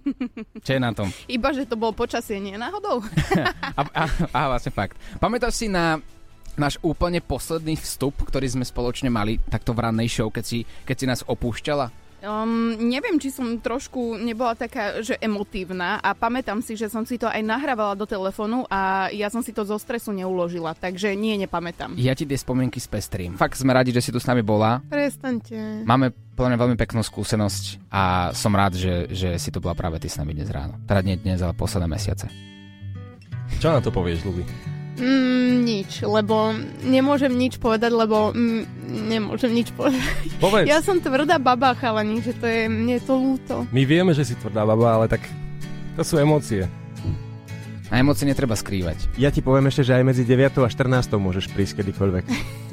Čo 0.67 0.71
je 0.75 0.81
na 0.83 0.91
tom? 0.91 1.15
Iba, 1.31 1.55
že 1.55 1.71
to 1.71 1.79
bolo 1.79 1.95
počasie, 1.95 2.43
nie 2.43 2.59
náhodou. 2.59 3.00
A, 3.79 3.83
a, 3.95 4.05
a 4.35 4.41
vlastne 4.50 4.75
fakt. 4.75 4.99
Pamätáš 5.23 5.62
si 5.62 5.67
na 5.71 6.03
náš 6.59 6.77
úplne 6.85 7.23
posledný 7.23 7.79
vstup, 7.79 8.12
ktorý 8.27 8.45
sme 8.50 8.67
spoločne 8.67 9.09
mali 9.09 9.41
takto 9.49 9.73
v 9.73 9.87
rannej 9.87 10.11
show, 10.11 10.29
keď 10.29 10.45
si, 10.45 10.59
keď 10.85 10.97
si 10.99 11.07
nás 11.07 11.21
opúšťala? 11.25 11.89
Um, 12.21 12.77
neviem, 12.77 13.17
či 13.17 13.33
som 13.33 13.57
trošku 13.57 14.21
nebola 14.21 14.53
taká, 14.53 15.00
že 15.00 15.17
emotívna 15.17 15.97
a 16.05 16.12
pamätám 16.12 16.61
si, 16.61 16.77
že 16.77 16.93
som 16.93 17.09
si 17.09 17.17
to 17.17 17.25
aj 17.25 17.41
nahrávala 17.41 17.97
do 17.97 18.05
telefónu 18.05 18.69
a 18.69 19.09
ja 19.09 19.33
som 19.33 19.41
si 19.41 19.57
to 19.57 19.65
zo 19.65 19.81
stresu 19.81 20.12
neuložila, 20.12 20.77
takže 20.77 21.17
nie, 21.17 21.41
nepamätám. 21.41 21.97
Ja 21.97 22.12
ti 22.12 22.29
tie 22.29 22.37
spomienky 22.37 22.77
spestrím. 22.77 23.41
Fakt 23.41 23.57
sme 23.57 23.73
radi, 23.73 23.97
že 23.97 24.05
si 24.05 24.12
tu 24.12 24.21
s 24.21 24.29
nami 24.29 24.45
bola. 24.45 24.85
Prestaňte. 24.93 25.89
Máme 25.89 26.12
podľa 26.37 26.57
mňa 26.57 26.61
veľmi 26.61 26.77
peknú 26.77 27.00
skúsenosť 27.00 27.89
a 27.89 28.33
som 28.37 28.53
rád, 28.53 28.77
že, 28.77 29.09
že 29.09 29.41
si 29.41 29.49
to 29.49 29.65
bola 29.65 29.73
práve 29.73 29.97
ty 29.97 30.12
s 30.12 30.21
nami 30.21 30.37
dnes 30.37 30.53
ráno. 30.53 30.77
Teda 30.85 31.00
nie 31.00 31.17
dnes, 31.17 31.41
ale 31.41 31.57
posledné 31.57 31.89
mesiace. 31.89 32.29
Čo 33.61 33.73
na 33.73 33.81
to 33.81 33.89
povieš, 33.89 34.29
Luby? 34.29 34.45
Mm, 34.99 35.63
nič, 35.63 36.03
lebo 36.03 36.51
nemôžem 36.83 37.31
nič 37.31 37.63
povedať, 37.63 37.95
lebo 37.95 38.35
mm, 38.35 38.63
nemôžem 39.07 39.55
nič 39.55 39.71
povedať. 39.73 40.03
Povedz. 40.43 40.67
Ja 40.67 40.83
som 40.83 40.99
tvrdá 40.99 41.39
baba, 41.39 41.73
chalani, 41.79 42.19
že 42.21 42.35
to 42.35 42.45
je, 42.49 42.67
mne 42.67 42.99
je 42.99 43.03
to 43.07 43.15
ľúto. 43.15 43.55
My 43.71 43.87
vieme, 43.87 44.11
že 44.13 44.27
si 44.27 44.35
tvrdá 44.35 44.67
baba, 44.67 45.01
ale 45.01 45.07
tak 45.07 45.23
to 45.95 46.03
sú 46.03 46.19
emócie. 46.19 46.67
A 47.91 47.99
emócie 47.99 48.23
netreba 48.23 48.55
skrývať. 48.55 49.11
Ja 49.19 49.35
ti 49.35 49.43
poviem 49.43 49.67
ešte, 49.67 49.83
že 49.83 49.99
aj 49.99 50.07
medzi 50.07 50.23
9 50.23 50.63
a 50.63 50.71
14 50.71 51.11
môžeš 51.19 51.51
prísť 51.51 51.83
kedykoľvek. 51.83 52.25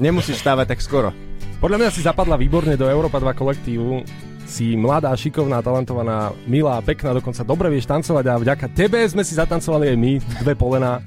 Nemusíš 0.05 0.45
stávať 0.45 0.77
tak 0.77 0.79
skoro. 0.85 1.09
Podľa 1.57 1.77
mňa 1.81 1.89
si 1.89 2.05
zapadla 2.05 2.37
výborne 2.37 2.77
do 2.77 2.85
Európa 2.85 3.17
2 3.17 3.33
kolektívu. 3.33 4.05
Si 4.47 4.77
mladá, 4.77 5.11
šikovná, 5.17 5.59
talentovaná, 5.59 6.31
milá, 6.45 6.79
pekná, 6.85 7.17
dokonca 7.17 7.43
dobre 7.43 7.67
vieš 7.73 7.89
tancovať 7.89 8.25
a 8.29 8.39
vďaka 8.39 8.67
tebe 8.71 9.01
sme 9.09 9.25
si 9.25 9.35
zatancovali 9.35 9.91
aj 9.91 9.97
my, 9.97 10.13
dve 10.45 10.53
polená. 10.55 11.01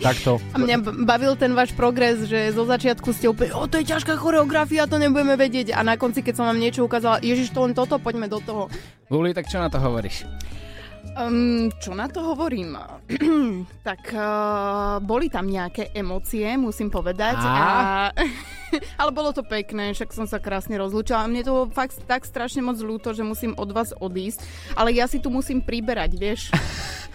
Takto. 0.00 0.40
A 0.52 0.56
mňa 0.56 1.04
bavil 1.04 1.36
ten 1.36 1.52
váš 1.52 1.76
progres, 1.76 2.24
že 2.24 2.56
zo 2.56 2.64
začiatku 2.64 3.12
ste 3.12 3.28
úplne, 3.28 3.52
o, 3.52 3.68
to 3.68 3.76
je 3.84 3.92
ťažká 3.92 4.16
choreografia, 4.16 4.88
to 4.88 4.96
nebudeme 4.96 5.36
vedieť. 5.36 5.76
A 5.76 5.84
na 5.84 6.00
konci, 6.00 6.24
keď 6.24 6.40
som 6.40 6.48
vám 6.48 6.56
niečo 6.56 6.88
ukázala, 6.88 7.20
ježiš, 7.20 7.52
to 7.52 7.60
len 7.68 7.76
toto, 7.76 8.00
poďme 8.00 8.26
do 8.26 8.40
toho. 8.40 8.72
Luli, 9.12 9.36
tak 9.36 9.52
čo 9.52 9.60
na 9.60 9.68
to 9.68 9.76
hovoríš? 9.76 10.24
Um, 11.16 11.68
čo 11.80 11.92
na 11.92 12.08
to 12.08 12.24
hovorím? 12.24 12.80
tak 13.88 14.08
uh, 14.16 15.00
boli 15.04 15.28
tam 15.28 15.48
nejaké 15.48 15.92
emócie, 15.92 16.48
musím 16.56 16.88
povedať. 16.88 17.36
A? 17.40 17.44
A... 17.44 18.12
Ale 19.00 19.10
bolo 19.10 19.30
to 19.34 19.42
pekné, 19.42 19.92
však 19.94 20.14
som 20.14 20.26
sa 20.26 20.38
krásne 20.42 20.76
rozlúčila. 20.78 21.26
Mne 21.26 21.42
to 21.44 21.54
fakt 21.70 22.00
tak 22.06 22.26
strašne 22.26 22.64
moc 22.64 22.78
ľúto, 22.78 23.12
že 23.12 23.26
musím 23.26 23.54
od 23.58 23.70
vás 23.70 23.94
odísť. 23.96 24.42
Ale 24.78 24.94
ja 24.94 25.06
si 25.06 25.18
tu 25.18 25.28
musím 25.28 25.62
priberať, 25.62 26.10
vieš. 26.16 26.40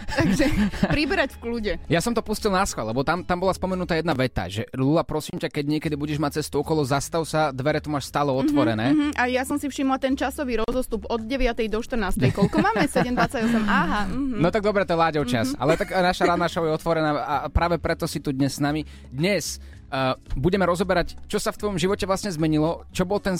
Takže 0.06 0.46
priberať 0.86 1.34
v 1.34 1.38
kľude. 1.42 1.72
Ja 1.90 1.98
som 1.98 2.14
to 2.14 2.22
pustil 2.22 2.54
na 2.54 2.62
schvál, 2.62 2.94
lebo 2.94 3.02
tam, 3.02 3.26
tam 3.26 3.42
bola 3.42 3.50
spomenutá 3.50 3.98
jedna 3.98 4.14
veta, 4.14 4.46
že 4.46 4.68
Lula, 4.70 5.02
prosím 5.02 5.42
ťa, 5.42 5.50
keď 5.50 5.64
niekedy 5.66 5.94
budeš 5.98 6.22
mať 6.22 6.40
cestu 6.40 6.62
okolo, 6.62 6.86
zastav 6.86 7.26
sa, 7.26 7.50
dvere 7.50 7.82
tu 7.82 7.90
máš 7.90 8.06
stále 8.06 8.30
otvorené. 8.30 8.94
Mhm, 8.94 9.18
a 9.18 9.26
ja 9.26 9.42
som 9.42 9.58
si 9.58 9.66
všimla 9.66 9.98
ten 9.98 10.14
časový 10.14 10.62
rozostup 10.62 11.10
od 11.10 11.26
9. 11.26 11.58
do 11.66 11.82
14. 11.82 12.22
Koľko 12.30 12.56
máme? 12.62 12.86
7.28. 12.92 13.66
Aha. 13.66 14.06
Mhm. 14.06 14.38
No 14.38 14.48
tak 14.54 14.62
dobre, 14.62 14.86
to 14.86 14.94
je 14.94 15.00
Láďov 15.00 15.24
čas. 15.26 15.52
Ale 15.58 15.74
tak 15.74 15.90
naša 15.90 16.22
ranná 16.22 16.46
show 16.46 16.62
je 16.62 16.70
otvorená 16.70 17.10
a 17.18 17.36
práve 17.50 17.82
preto 17.82 18.06
si 18.06 18.22
tu 18.22 18.30
dnes 18.30 18.54
s 18.54 18.62
nami. 18.62 18.86
Dnes 19.10 19.58
uh, 19.90 20.14
budeme 20.34 20.66
rozoberať, 20.66 21.16
čo 21.30 21.38
sa 21.38 21.50
v 21.54 21.60
tvojom 21.60 21.78
živote 21.78 22.04
vlastne 22.06 22.30
zmenilo, 22.32 22.86
čo 22.90 23.06
bol 23.06 23.18
ten 23.22 23.38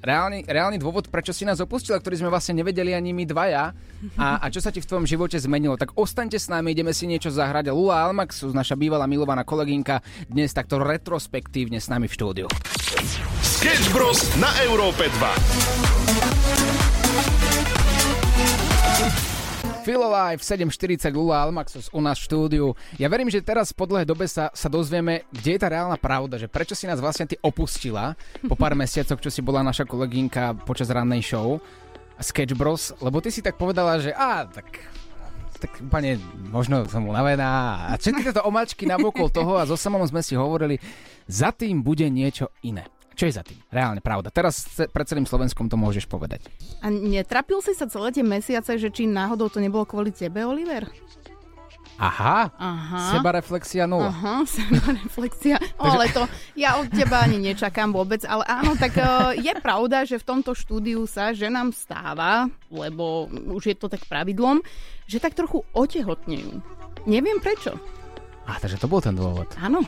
reálny, 0.00 0.48
reálny 0.48 0.80
dôvod, 0.80 1.08
prečo 1.12 1.32
si 1.36 1.44
nás 1.44 1.60
opustila, 1.60 2.00
ktorý 2.00 2.16
sme 2.24 2.32
vlastne 2.32 2.56
nevedeli 2.60 2.96
ani 2.96 3.12
my 3.12 3.24
dvaja 3.28 3.72
a, 4.16 4.40
a 4.40 4.46
čo 4.48 4.60
sa 4.64 4.72
ti 4.72 4.80
v 4.80 4.88
tvojom 4.88 5.06
živote 5.06 5.36
zmenilo. 5.36 5.76
Tak 5.76 5.96
ostaňte 5.96 6.40
s 6.40 6.48
nami, 6.48 6.72
ideme 6.72 6.96
si 6.96 7.04
niečo 7.06 7.28
zahrať. 7.30 7.68
Lula 7.70 8.08
Almaxus, 8.08 8.56
naša 8.56 8.74
bývalá 8.76 9.04
milovaná 9.06 9.44
kolegynka, 9.44 10.00
dnes 10.26 10.56
takto 10.56 10.80
retrospektívne 10.80 11.78
s 11.78 11.92
nami 11.92 12.08
v 12.08 12.16
štúdiu. 12.16 12.46
Sketch 13.44 13.92
Bros. 13.92 14.24
na 14.40 14.48
Európe 14.64 15.06
2. 15.06 16.10
Feel 19.80 20.04
Alive 20.04 20.44
740 20.44 21.08
Lula 21.16 21.40
Almaxus 21.40 21.88
u 21.90 22.00
nás 22.04 22.20
v 22.20 22.26
štúdiu. 22.28 22.66
Ja 23.00 23.08
verím, 23.08 23.32
že 23.32 23.40
teraz 23.40 23.72
po 23.72 23.88
dlhej 23.88 24.04
dobe 24.04 24.28
sa, 24.28 24.52
sa 24.52 24.68
dozvieme, 24.68 25.24
kde 25.32 25.56
je 25.56 25.60
tá 25.60 25.72
reálna 25.72 25.96
pravda, 25.96 26.36
že 26.36 26.52
prečo 26.52 26.76
si 26.76 26.84
nás 26.84 27.00
vlastne 27.00 27.24
ty 27.24 27.40
opustila 27.40 28.12
po 28.44 28.54
pár 28.54 28.76
mesiacoch, 28.80 29.18
čo 29.18 29.32
si 29.32 29.40
bola 29.40 29.64
naša 29.64 29.88
kolegynka 29.88 30.62
počas 30.68 30.92
rannej 30.92 31.24
show 31.24 31.58
Sketch 32.20 32.52
Bros, 32.52 32.92
lebo 33.00 33.24
ty 33.24 33.32
si 33.32 33.40
tak 33.40 33.56
povedala, 33.56 33.96
že 33.96 34.12
á, 34.12 34.44
tak 34.44 34.84
tak 35.60 35.76
úplne 35.84 36.16
možno 36.48 36.88
som 36.88 37.04
unavená 37.04 37.84
a 37.92 38.00
všetky 38.00 38.32
tieto 38.32 38.40
omačky 38.48 38.88
nabokol 38.88 39.28
toho 39.28 39.60
a 39.60 39.68
so 39.68 39.76
samom 39.76 40.00
sme 40.08 40.24
si 40.24 40.32
hovorili, 40.32 40.80
za 41.28 41.52
tým 41.52 41.84
bude 41.84 42.08
niečo 42.08 42.48
iné. 42.64 42.88
Čo 43.14 43.28
je 43.28 43.36
za 43.36 43.44
tým? 43.44 43.58
Reálne 43.68 44.00
pravda. 44.00 44.32
Teraz 44.32 44.64
pred 44.70 45.06
celým 45.06 45.28
Slovenskom 45.28 45.68
to 45.68 45.76
môžeš 45.76 46.08
povedať. 46.08 46.46
A 46.80 46.88
netrapil 46.88 47.60
si 47.60 47.76
sa 47.76 47.84
celé 47.90 48.14
tie 48.14 48.24
mesiace, 48.24 48.80
že 48.80 48.88
či 48.88 49.04
náhodou 49.04 49.52
to 49.52 49.60
nebolo 49.60 49.84
kvôli 49.84 50.14
tebe, 50.14 50.40
Oliver? 50.46 50.88
Aha, 52.00 52.48
Aha. 52.56 53.12
seba 53.12 53.28
reflexia 53.36 53.84
nula. 53.84 54.08
Aha, 54.08 54.40
seba 54.56 54.96
reflexia. 54.96 55.60
O, 55.76 55.84
ale 55.84 56.08
to 56.08 56.24
ja 56.56 56.80
od 56.80 56.88
teba 56.88 57.20
ani 57.20 57.36
nečakám 57.36 57.92
vôbec, 57.92 58.24
ale 58.24 58.40
áno, 58.48 58.72
tak 58.72 58.96
uh, 58.96 59.36
je 59.36 59.52
pravda, 59.60 60.08
že 60.08 60.16
v 60.16 60.24
tomto 60.24 60.56
štúdiu 60.56 61.04
sa 61.04 61.36
ženám 61.36 61.76
stáva, 61.76 62.48
lebo 62.72 63.28
už 63.52 63.62
je 63.68 63.76
to 63.76 63.92
tak 63.92 64.00
pravidlom, 64.08 64.64
že 65.04 65.20
tak 65.20 65.36
trochu 65.36 65.60
otehotnejú. 65.76 66.64
Neviem 67.04 67.36
prečo. 67.36 67.76
A 68.48 68.56
takže 68.56 68.80
to 68.80 68.88
bol 68.88 69.04
ten 69.04 69.12
dôvod. 69.12 69.52
Áno, 69.60 69.84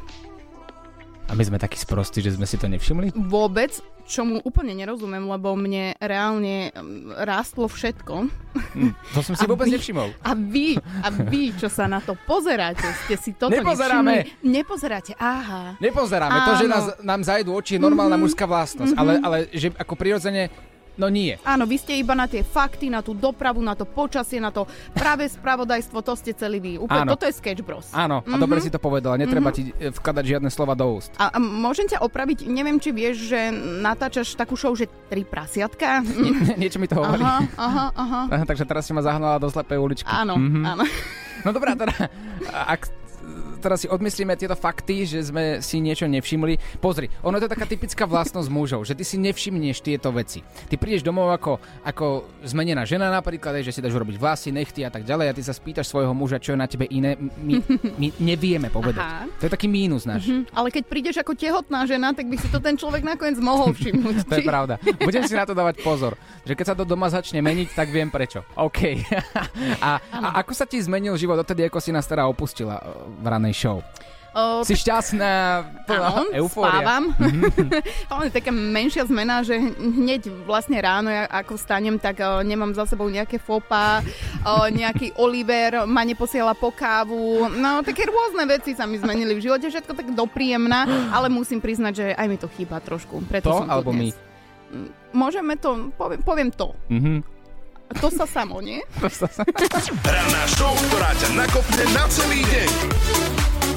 A 1.24 1.32
my 1.32 1.42
sme 1.42 1.56
takí 1.56 1.74
sprostí, 1.74 2.18
že 2.18 2.30
sme 2.30 2.44
si 2.44 2.54
to 2.54 2.66
nevšimli? 2.66 3.14
vôbec, 3.24 3.72
čomu 4.04 4.40
úplne 4.40 4.74
nerozumiem, 4.74 5.22
lebo 5.22 5.54
mne 5.54 5.94
reálne 5.96 6.68
mm, 6.68 7.14
rástlo 7.18 7.64
všetko. 7.66 8.28
Hm, 8.74 8.92
to 9.08 9.20
som 9.22 9.32
si 9.32 9.40
A 9.40 9.48
vôbec 9.48 9.64
vy- 9.64 9.74
nevšimol. 9.74 10.12
A 10.20 10.30
vy, 10.32 10.74
a 10.76 11.08
vy, 11.08 11.54
čo 11.54 11.66
sa 11.66 11.86
na 11.86 11.98
to 11.98 12.18
pozeráte, 12.20 12.84
ste 13.00 13.14
si 13.16 13.30
toto 13.32 13.48
Nepozeráme. 13.50 14.28
nevšimli. 14.28 14.44
Nepozeráte, 14.44 15.12
aha. 15.14 15.78
Nepozeráme. 15.78 16.38
To, 16.42 16.52
že 16.54 16.66
Áno. 16.66 16.74
nás, 16.74 16.84
nám 17.00 17.20
zajdú 17.22 17.50
oči, 17.54 17.72
je 17.72 17.80
normálna 17.80 18.14
Mhm. 18.14 18.22
mužská 18.22 18.44
vlastnosť, 18.44 18.92
Mhm. 18.92 19.00
ale, 19.00 19.12
ale 19.18 19.36
že 19.50 19.70
ako 19.72 19.94
prirodzene, 19.94 20.50
no 20.94 21.06
nie. 21.06 21.36
Áno, 21.42 21.64
vy 21.64 21.76
ste 21.76 21.94
iba 21.94 22.12
na 22.12 22.24
tie 22.24 22.40
fakty, 22.40 22.86
na 22.86 23.00
tú 23.00 23.12
dopravu, 23.12 23.58
na 23.58 23.72
to 23.72 23.84
počasie, 23.84 24.36
na 24.36 24.48
to 24.48 24.64
práve 24.90 25.24
spravodajstvo, 25.26 25.98
to 25.98 26.12
ste 26.14 26.32
celý 26.32 26.58
vy. 26.58 26.72
Úplne, 26.76 27.02
Áno. 27.02 27.12
toto 27.12 27.24
je 27.24 27.32
Sketch 27.32 27.60
Bros. 27.60 27.88
Áno, 27.90 28.20
a 28.20 28.28
Mhm. 28.28 28.38
dobre 28.38 28.58
si 28.58 28.68
to 28.68 28.76
povedala, 28.76 29.16
netreba 29.16 29.48
Mhm. 29.48 29.54
ti 29.54 29.62
e, 29.74 29.88
vkladať 29.90 30.24
žiadne 30.26 30.48
slova 30.48 30.72
do 30.72 30.86
úst. 30.90 31.12
A, 31.16 31.28
a 31.28 31.38
môžem 31.38 31.86
ťa 31.86 32.00
opraviť, 32.00 32.44
neviem, 32.44 32.76
či 32.76 32.90
vieš, 32.90 33.26
že 33.26 33.50
natáčaš 33.78 34.32
takú 34.32 34.54
show, 34.54 34.72
že 34.72 34.86
tri 35.06 35.22
prasiatka? 35.22 36.04
Niečo 36.54 36.76
mi 36.76 36.86
to 36.86 36.94
hovorí. 36.94 37.20
Aha, 37.20 37.40
aha, 37.54 37.86
aha. 37.92 38.20
Takže 38.44 38.64
teraz 38.64 38.84
si 38.84 38.92
ma 38.92 39.00
zahnala 39.00 39.36
do 39.36 39.46
slepej 39.46 39.76
uličky. 39.76 40.06
Áno, 40.06 40.36
Mhm. 40.36 40.62
áno. 40.66 40.84
No 41.42 41.50
dobrá, 41.50 41.74
teda, 41.74 41.90
ak 42.68 42.86
teraz 43.62 43.86
si 43.86 43.88
odmyslíme 43.88 44.34
tieto 44.34 44.58
fakty, 44.58 45.06
že 45.06 45.22
sme 45.22 45.62
si 45.62 45.78
niečo 45.78 46.10
nevšimli. 46.10 46.82
Pozri, 46.82 47.06
ono 47.22 47.38
je 47.38 47.46
to 47.46 47.52
taká 47.54 47.64
typická 47.64 48.04
vlastnosť 48.04 48.50
mužov, 48.50 48.82
že 48.82 48.98
ty 48.98 49.06
si 49.06 49.16
nevšimneš 49.22 49.78
tieto 49.80 50.10
veci. 50.10 50.42
Ty 50.42 50.74
prídeš 50.76 51.06
domov 51.06 51.30
ako, 51.30 51.62
ako 51.86 52.26
zmenená 52.42 52.82
žena 52.82 53.08
napríklad, 53.08 53.62
že 53.62 53.70
si 53.70 53.78
dáš 53.78 53.94
urobiť 53.94 54.18
vlasy, 54.18 54.50
nechty 54.50 54.82
a 54.82 54.90
tak 54.90 55.06
ďalej 55.06 55.30
a 55.30 55.36
ty 55.38 55.42
sa 55.46 55.54
spýtaš 55.54 55.88
svojho 55.88 56.10
muža, 56.10 56.42
čo 56.42 56.52
je 56.52 56.58
na 56.58 56.66
tebe 56.66 56.90
iné. 56.90 57.14
My, 57.38 57.62
my 57.96 58.08
nevieme 58.18 58.68
povedať. 58.68 59.06
Aha. 59.06 59.30
To 59.38 59.46
je 59.46 59.52
taký 59.52 59.70
mínus 59.70 60.02
náš. 60.02 60.26
Mhm. 60.26 60.50
Ale 60.50 60.68
keď 60.74 60.82
prídeš 60.90 61.16
ako 61.22 61.38
tehotná 61.38 61.86
žena, 61.86 62.10
tak 62.10 62.26
by 62.26 62.36
si 62.36 62.50
to 62.50 62.58
ten 62.58 62.74
človek 62.74 63.06
nakoniec 63.06 63.38
mohol 63.38 63.70
všimnúť. 63.78 64.26
To 64.26 64.34
je 64.40 64.44
pravda. 64.44 64.82
Budem 64.98 65.22
si 65.28 65.38
na 65.38 65.46
to 65.46 65.54
dávať 65.54 65.84
pozor, 65.84 66.18
že 66.42 66.58
keď 66.58 66.66
sa 66.72 66.74
to 66.74 66.82
doma 66.88 67.06
začne 67.12 67.38
meniť, 67.38 67.76
tak 67.76 67.92
viem 67.92 68.10
prečo. 68.10 68.42
OK. 68.58 68.80
a, 69.86 70.00
a 70.00 70.26
ako 70.42 70.52
sa 70.56 70.64
ti 70.66 70.80
zmenil 70.80 71.14
život 71.14 71.38
odtedy, 71.38 71.68
ako 71.68 71.78
si 71.78 71.92
nás 71.92 72.08
teda 72.08 72.24
opustila 72.26 72.80
uh, 72.80 73.06
v 73.20 73.26
ranej 73.26 73.51
show? 73.52 73.80
O, 74.32 74.64
Si 74.64 74.72
šťastná, 74.72 75.60
plná 75.84 76.08
Áno, 76.08 76.24
eufória. 76.32 76.80
spávam. 76.80 77.12
Ale 78.08 78.32
taká 78.32 78.48
menšia 78.48 79.04
zmena, 79.04 79.44
že 79.44 79.52
hneď 79.76 80.24
vlastne 80.48 80.80
ráno, 80.80 81.12
ja 81.12 81.28
ako 81.28 81.54
vstanem, 81.54 82.00
tak 82.00 82.16
o, 82.18 82.40
nemám 82.40 82.72
za 82.72 82.88
sebou 82.88 83.06
nejaké 83.06 83.36
fopa, 83.36 84.00
o, 84.40 84.72
nejaký 84.72 85.12
Oliver 85.20 85.84
ma 85.84 86.00
neposiela 86.00 86.56
po 86.56 86.72
kávu. 86.72 87.44
No, 87.52 87.84
také 87.84 88.08
rôzne 88.08 88.48
veci 88.48 88.72
sa 88.72 88.88
mi 88.88 88.96
zmenili 88.96 89.36
v 89.36 89.44
živote, 89.44 89.68
všetko 89.68 89.92
tak 89.92 90.08
dopríjemná, 90.10 90.88
ale 91.14 91.28
musím 91.28 91.60
priznať, 91.60 91.92
že 91.92 92.06
aj 92.10 92.26
mi 92.26 92.40
to 92.40 92.48
chýba 92.48 92.80
trošku. 92.80 93.20
Preto 93.28 93.52
To 93.52 93.56
som 93.58 93.68
tu 93.68 93.72
alebo 93.74 93.92
my? 93.92 94.08
dnes. 94.08 94.16
Mm, 94.72 94.88
Môžeme 95.12 95.60
to, 95.60 95.92
poviem, 95.92 96.20
poviem 96.22 96.48
to. 96.48 96.72
Mhm. 96.88 97.20
To 97.92 98.08
sa 98.08 98.24
samo, 98.24 98.64
nie? 98.64 98.80
Ranná 100.08 100.42
show, 100.48 100.72
ktorá 100.88 101.12
ťa 101.12 101.28
nakopne 101.36 101.84
na 101.92 102.08
celý 102.08 102.40
deň. 102.40 102.70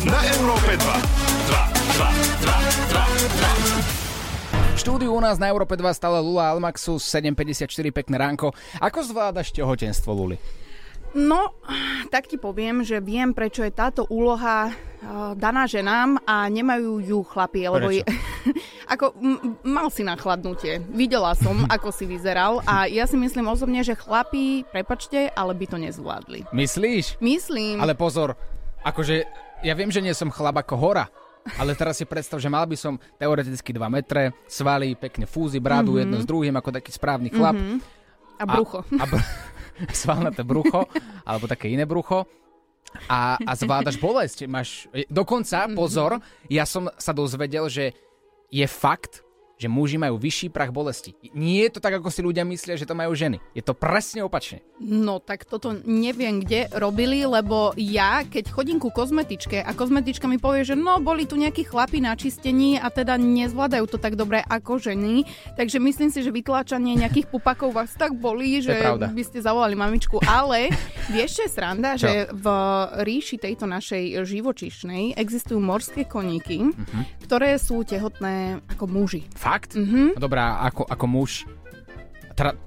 Na 0.06 0.22
Európe 0.38 0.78
2. 0.78 0.86
2, 0.86 0.86
2, 0.86 2.46
2, 2.46 2.54
2, 2.94 3.26
2. 4.70 4.78
V 4.78 4.78
štúdiu 4.78 5.18
u 5.18 5.18
nás 5.18 5.41
na 5.41 5.50
Európe 5.50 5.74
2 5.74 5.82
stále 5.98 6.22
Lula 6.22 6.54
Almaxu 6.54 7.02
7.54, 7.02 7.65
pekné 7.89 8.22
ránko. 8.22 8.54
Ako 8.78 9.02
zvládaš 9.02 9.50
tehotenstvo, 9.50 10.13
Luli? 10.13 10.38
No, 11.18 11.58
tak 12.13 12.30
ti 12.30 12.38
poviem, 12.38 12.86
že 12.86 13.02
viem, 13.02 13.34
prečo 13.34 13.65
je 13.65 13.74
táto 13.74 14.06
úloha 14.13 14.70
uh, 14.70 15.34
daná 15.34 15.65
ženám 15.65 16.22
a 16.22 16.54
nemajú 16.54 17.02
ju 17.02 17.26
chlapi, 17.26 17.65
lebo 17.65 17.89
je, 17.89 18.06
ako 18.94 19.18
m- 19.18 19.58
mal 19.65 19.89
si 19.89 20.06
nachladnutie. 20.06 20.86
Videla 20.94 21.34
som, 21.34 21.65
ako 21.82 21.89
si 21.89 22.06
vyzeral 22.06 22.62
a 22.70 22.86
ja 22.86 23.10
si 23.10 23.18
myslím 23.18 23.50
osobne, 23.50 23.82
že 23.82 23.98
chlapi, 23.98 24.70
prepačte, 24.70 25.34
ale 25.34 25.58
by 25.58 25.65
to 25.65 25.82
nezvládli. 25.82 26.46
Myslíš? 26.54 27.18
Myslím. 27.26 27.82
Ale 27.82 27.98
pozor, 27.98 28.38
akože 28.86 29.44
ja 29.62 29.74
viem, 29.74 29.91
že 29.91 30.02
nie 30.02 30.12
som 30.12 30.28
chlap 30.28 30.58
ako 30.58 30.76
hora, 30.76 31.06
ale 31.56 31.72
teraz 31.74 31.96
si 31.96 32.06
predstav, 32.06 32.41
že 32.41 32.50
mal 32.50 32.65
by 32.65 32.74
som 32.74 32.98
teoreticky 33.15 33.70
2 33.70 33.86
metre, 33.88 34.34
svaly, 34.46 34.98
pekne 34.98 35.26
fúzy, 35.26 35.62
bradu, 35.62 35.96
Mhm. 35.96 36.00
jedno 36.02 36.18
s 36.18 36.26
druhým, 36.26 36.56
ako 36.56 36.70
taký 36.74 36.89
správny 36.89 37.30
chlap. 37.30 37.56
Mhm. 37.56 37.78
A 38.36 38.44
brucho. 38.44 38.80
A, 38.98 39.00
a 39.00 39.06
br- 39.06 39.28
svalnaté 39.96 40.41
brucho, 40.41 40.88
alebo 41.24 41.46
také 41.46 41.70
iné 41.70 41.86
brucho. 41.86 42.26
A, 43.12 43.36
a 43.38 43.52
zvládaš 43.54 44.00
bolesť. 44.00 44.48
Máš, 44.48 44.88
dokonca, 45.08 45.68
Mhm. 45.68 45.76
pozor, 45.76 46.12
ja 46.48 46.63
som 46.63 46.88
sa 46.96 47.12
dozvedel, 47.12 47.68
že 47.68 47.91
je 48.50 48.63
fakt, 48.65 49.20
že 49.56 49.68
muži 49.68 49.96
majú 49.96 50.15
vyšší 50.15 50.48
prach 50.50 50.70
bolesti. 50.70 51.15
Nie 51.32 51.68
je 51.68 51.74
to 51.74 51.80
tak, 51.80 51.96
ako 51.96 52.08
si 52.08 52.20
ľudia 52.20 52.44
myslia, 52.44 52.76
že 52.76 52.84
to 52.84 52.91
majú 52.91 53.12
ženy. 53.12 53.39
Je 53.52 53.60
to 53.60 53.72
presne 53.72 54.20
opačne. 54.20 54.60
No 54.78 55.18
tak 55.18 55.44
toto 55.44 55.72
neviem, 55.82 56.39
kde 56.39 56.68
robili, 56.72 57.24
lebo 57.24 57.72
ja, 57.76 58.22
keď 58.22 58.52
chodím 58.52 58.78
ku 58.78 58.89
kozmetičke 58.89 59.58
a 59.58 59.72
kozmetička 59.72 60.26
mi 60.26 60.36
povie, 60.36 60.62
že 60.62 60.76
no, 60.76 61.00
boli 61.00 61.24
tu 61.24 61.36
nejakí 61.36 61.63
chlapi 61.63 62.00
na 62.00 62.13
čistení 62.13 62.76
a 62.76 62.88
teda 62.88 63.15
nezvládajú 63.15 63.88
to 63.88 63.98
tak 63.98 64.13
dobre 64.13 64.41
ako 64.41 64.76
ženy, 64.78 65.24
takže 65.56 65.80
myslím 65.80 66.12
si, 66.12 66.20
že 66.20 66.30
vytláčanie 66.30 66.98
nejakých 66.98 67.32
pupakov 67.32 67.72
vás 67.72 67.96
tak 67.96 68.12
bolí, 68.12 68.60
že 68.60 68.76
by 69.00 69.24
ste 69.24 69.39
zavolali 69.39 69.74
mamičku. 69.74 70.20
Ale 70.22 70.68
vieš, 71.08 71.39
čo 71.39 71.41
je 71.44 71.52
sranda, 71.52 71.96
Čo? 71.96 72.04
že 72.04 72.12
v 72.30 72.46
ríši 73.02 73.38
tejto 73.38 73.63
našej 73.63 74.20
živočišnej 74.20 75.15
existujú 75.15 75.58
morské 75.58 76.04
koníky, 76.04 76.68
Mhm. 76.68 77.24
ktoré 77.24 77.56
sú 77.56 77.82
tehotné 77.82 78.60
ako 78.68 78.86
muži. 78.86 79.24
Fakt? 79.45 79.77
Mhm. 79.77 80.17
No 80.17 80.25
Dobrá, 80.25 80.58
ako, 80.65 80.89
ako 80.89 81.05
muž. 81.05 81.45
Teda, 82.34 82.58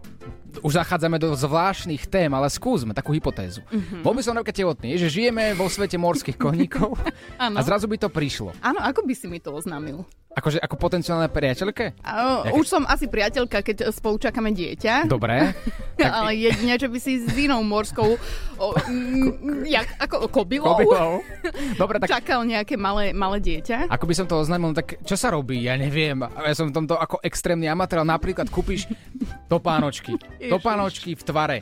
už 0.58 0.72
zachádzame 0.74 1.16
do 1.16 1.32
zvláštnych 1.32 2.04
tém, 2.04 2.28
ale 2.28 2.48
skúsme 2.48 2.90
takú 2.90 3.12
hypotézu. 3.12 3.60
Mhm. 3.68 4.00
Bol 4.00 4.14
by 4.14 4.22
som 4.22 4.32
napríklad 4.32 4.56
tehotný, 4.56 4.96
že 4.96 5.06
žijeme 5.06 5.52
vo 5.52 5.66
svete 5.66 5.94
morských 5.94 6.40
koníkov 6.40 6.96
a 7.36 7.60
zrazu 7.60 7.84
by 7.84 7.96
to 7.96 8.08
prišlo. 8.08 8.56
Áno, 8.58 8.78
ako 8.78 9.04
by 9.04 9.12
si 9.12 9.26
mi 9.26 9.38
to 9.38 9.50
oznámil? 9.50 10.02
Akože 10.30 10.62
ako 10.62 10.78
potenciálne 10.78 11.26
priateľke? 11.26 11.98
Jaké- 11.98 12.54
už 12.54 12.64
som 12.64 12.86
asi 12.86 13.10
priateľka, 13.10 13.58
keď 13.58 13.90
spolu 13.90 14.22
čakáme 14.22 14.54
dieťa. 14.54 15.10
Dobre. 15.10 15.50
Ale 15.98 16.30
jedine, 16.32 16.78
že 16.78 16.86
by 16.86 16.98
si 17.00 17.18
s 17.18 17.34
inou 17.34 17.58
morskou 17.60 18.14
o, 18.54 18.66
m, 18.86 19.34
jak, 19.66 19.98
ako 19.98 20.30
kobylou, 20.30 20.78
Kobylou. 20.78 21.26
Dobre, 21.74 21.98
tak 21.98 22.22
čakal 22.22 22.46
nejaké 22.46 22.78
malé, 22.78 23.10
malé 23.10 23.42
dieťa. 23.42 23.90
ako 23.90 24.04
by 24.06 24.14
som 24.14 24.26
to 24.26 24.38
oznámil, 24.38 24.70
tak 24.72 25.02
čo 25.02 25.18
sa 25.18 25.34
robí? 25.34 25.58
Ja 25.58 25.74
neviem. 25.74 26.22
Ja 26.22 26.54
som 26.54 26.70
v 26.70 26.76
tomto 26.76 26.94
ako 26.94 27.18
extrémny 27.18 27.66
amatér, 27.66 28.06
napríklad 28.06 28.46
kúpiš 28.46 28.86
topánočky. 29.52 30.16
Topánočky 30.48 31.14
v 31.14 31.22
tvare 31.22 31.56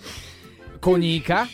koníka 0.78 1.48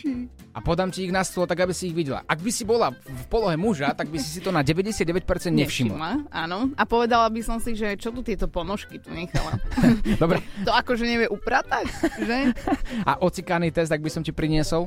a 0.53 0.61
podám 0.61 0.93
ti 0.93 1.09
ich 1.09 1.13
na 1.13 1.25
stôl, 1.25 1.49
tak 1.49 1.65
aby 1.65 1.73
si 1.73 1.89
ich 1.89 1.97
videla. 1.97 2.21
Ak 2.29 2.37
by 2.37 2.51
si 2.53 2.61
bola 2.61 2.93
v 2.93 3.25
polohe 3.25 3.57
muža, 3.57 3.89
tak 3.97 4.13
by 4.13 4.21
si 4.21 4.29
si 4.29 4.39
to 4.43 4.53
na 4.53 4.61
99% 4.61 5.09
nevšimla. 5.49 5.57
Nevšimla, 5.57 6.11
áno. 6.29 6.69
A 6.77 6.85
povedala 6.85 7.25
by 7.33 7.41
som 7.41 7.57
si, 7.57 7.73
že 7.73 7.97
čo 7.97 8.13
tu 8.13 8.21
tieto 8.21 8.45
ponožky 8.45 9.01
tu 9.01 9.09
nechala. 9.09 9.57
Dobre. 10.21 10.45
To 10.69 10.71
akože 10.77 11.09
nevie 11.09 11.25
upratať, 11.25 11.89
že? 12.21 12.37
A 13.09 13.17
ocikaný 13.25 13.73
test, 13.73 13.89
ak 13.89 14.05
by 14.05 14.11
som 14.13 14.21
ti 14.21 14.29
priniesol? 14.29 14.85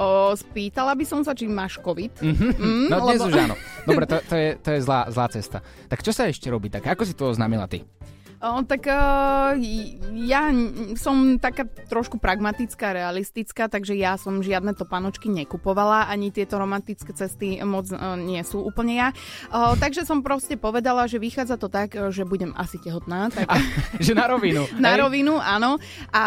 O, 0.00 0.32
spýtala 0.34 0.96
by 0.98 1.04
som 1.06 1.20
sa, 1.22 1.36
či 1.36 1.46
máš 1.46 1.78
COVID. 1.78 2.24
Mm, 2.24 2.88
no 2.88 2.96
dnes 3.06 3.20
už 3.20 3.36
áno. 3.36 3.54
Dobre, 3.84 4.08
to, 4.08 4.16
to 4.26 4.34
je, 4.34 4.48
to 4.58 4.68
je 4.74 4.80
zlá, 4.80 5.06
zlá 5.12 5.28
cesta. 5.28 5.60
Tak 5.86 6.00
čo 6.00 6.10
sa 6.10 6.26
ešte 6.26 6.48
robí 6.48 6.72
tak? 6.72 6.88
Ako 6.88 7.04
si 7.04 7.12
to 7.12 7.30
oznámila 7.30 7.68
ty? 7.68 7.84
O, 8.40 8.64
tak 8.64 8.88
uh, 8.88 9.52
ja 10.16 10.48
som 10.96 11.36
taká 11.36 11.68
trošku 11.92 12.16
pragmatická, 12.16 12.96
realistická, 12.96 13.68
takže 13.68 13.92
ja 13.92 14.16
som 14.16 14.40
žiadne 14.40 14.72
topanočky 14.72 15.28
nekupovala, 15.28 16.08
ani 16.08 16.32
tieto 16.32 16.56
romantické 16.56 17.12
cesty 17.12 17.60
moc 17.60 17.92
uh, 17.92 18.16
nie 18.16 18.40
sú 18.40 18.64
úplne 18.64 18.96
ja. 18.96 19.08
Uh, 19.52 19.76
takže 19.76 20.08
som 20.08 20.24
proste 20.24 20.56
povedala, 20.56 21.04
že 21.04 21.20
vychádza 21.20 21.60
to 21.60 21.68
tak, 21.68 21.92
že 21.92 22.24
budem 22.24 22.56
asi 22.56 22.80
tehotná. 22.80 23.28
Tak... 23.28 23.44
A, 23.44 23.60
že 24.00 24.16
na 24.16 24.24
rovinu. 24.24 24.64
Na 24.80 24.96
hej? 24.96 25.04
rovinu, 25.04 25.36
áno. 25.36 25.76
A 26.08 26.24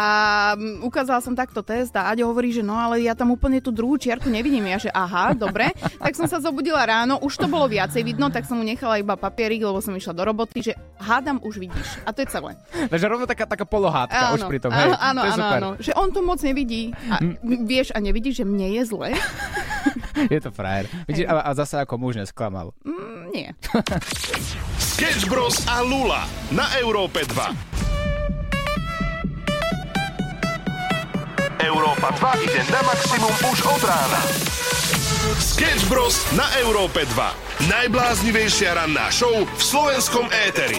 mm, 0.54 0.86
ukázala 0.86 1.18
som 1.18 1.34
takto 1.34 1.66
test 1.66 1.98
a 1.98 2.14
Aďo 2.14 2.30
hovorí, 2.30 2.54
že 2.54 2.62
no 2.62 2.78
ale 2.78 3.02
ja 3.02 3.18
tam 3.18 3.34
úplne 3.34 3.58
tú 3.58 3.74
druhú 3.74 3.98
čiarku 3.98 4.30
nevidím. 4.30 4.70
Ja, 4.70 4.78
že 4.78 4.94
aha, 4.94 5.34
dobre. 5.34 5.74
tak 5.98 6.14
som 6.14 6.30
sa 6.30 6.38
zobudila 6.38 6.86
ráno, 6.86 7.18
už 7.26 7.42
to 7.42 7.50
bolo 7.50 7.66
viacej 7.66 8.06
vidno, 8.06 8.30
tak 8.30 8.46
som 8.46 8.54
mu 8.54 8.62
nechala 8.62 9.02
iba 9.02 9.18
papierik, 9.18 9.66
lebo 9.66 9.82
som 9.82 9.90
išla 9.90 10.14
do 10.14 10.22
roboty, 10.22 10.62
že 10.62 10.78
hádam 11.02 11.42
už 11.42 11.58
vidíš. 11.58 12.03
A 12.04 12.10
to 12.12 12.20
je 12.22 12.28
celé. 12.28 12.52
Takže 12.92 13.06
rovno 13.08 13.24
taká, 13.24 13.48
taká 13.48 13.64
polohádka 13.64 14.36
už 14.36 14.44
pri 14.46 14.60
tom. 14.60 14.70
áno, 14.70 14.94
hej. 14.94 15.00
áno, 15.00 15.20
to 15.20 15.26
je 15.26 15.32
áno, 15.32 15.40
super. 15.40 15.60
áno. 15.60 15.70
Že 15.80 15.92
on 15.96 16.08
to 16.12 16.20
moc 16.20 16.38
nevidí. 16.44 16.92
A 17.08 17.16
vieš, 17.64 17.90
a 17.96 17.98
nevidíš, 18.04 18.44
že 18.44 18.44
mne 18.44 18.68
je 18.76 18.82
zle? 18.84 19.10
Je 20.32 20.40
to 20.40 20.48
frajer. 20.48 20.88
Vidíš, 21.04 21.28
a, 21.28 21.44
a 21.44 21.50
zase 21.52 21.76
ako 21.76 22.00
muž 22.00 22.16
nesklamal. 22.16 22.72
Mm, 22.86 23.22
nie. 23.34 23.48
Sketch 24.94 25.28
Bros 25.28 25.60
a 25.68 25.84
Lula 25.84 26.24
na 26.54 26.64
Európe 26.80 27.20
2. 27.28 27.84
Európa 31.64 32.08
2 32.16 32.44
ide 32.46 32.60
na 32.68 32.80
maximum 32.84 33.34
už 33.50 33.58
od 33.68 33.82
rána. 33.84 34.20
Sketch 35.40 35.88
Bros 35.88 36.20
na 36.36 36.44
Európe 36.60 37.02
2. 37.08 37.68
Najbláznivejšia 37.72 38.76
ranná 38.76 39.08
show 39.10 39.32
v 39.32 39.62
slovenskom 39.62 40.28
éteri. 40.30 40.78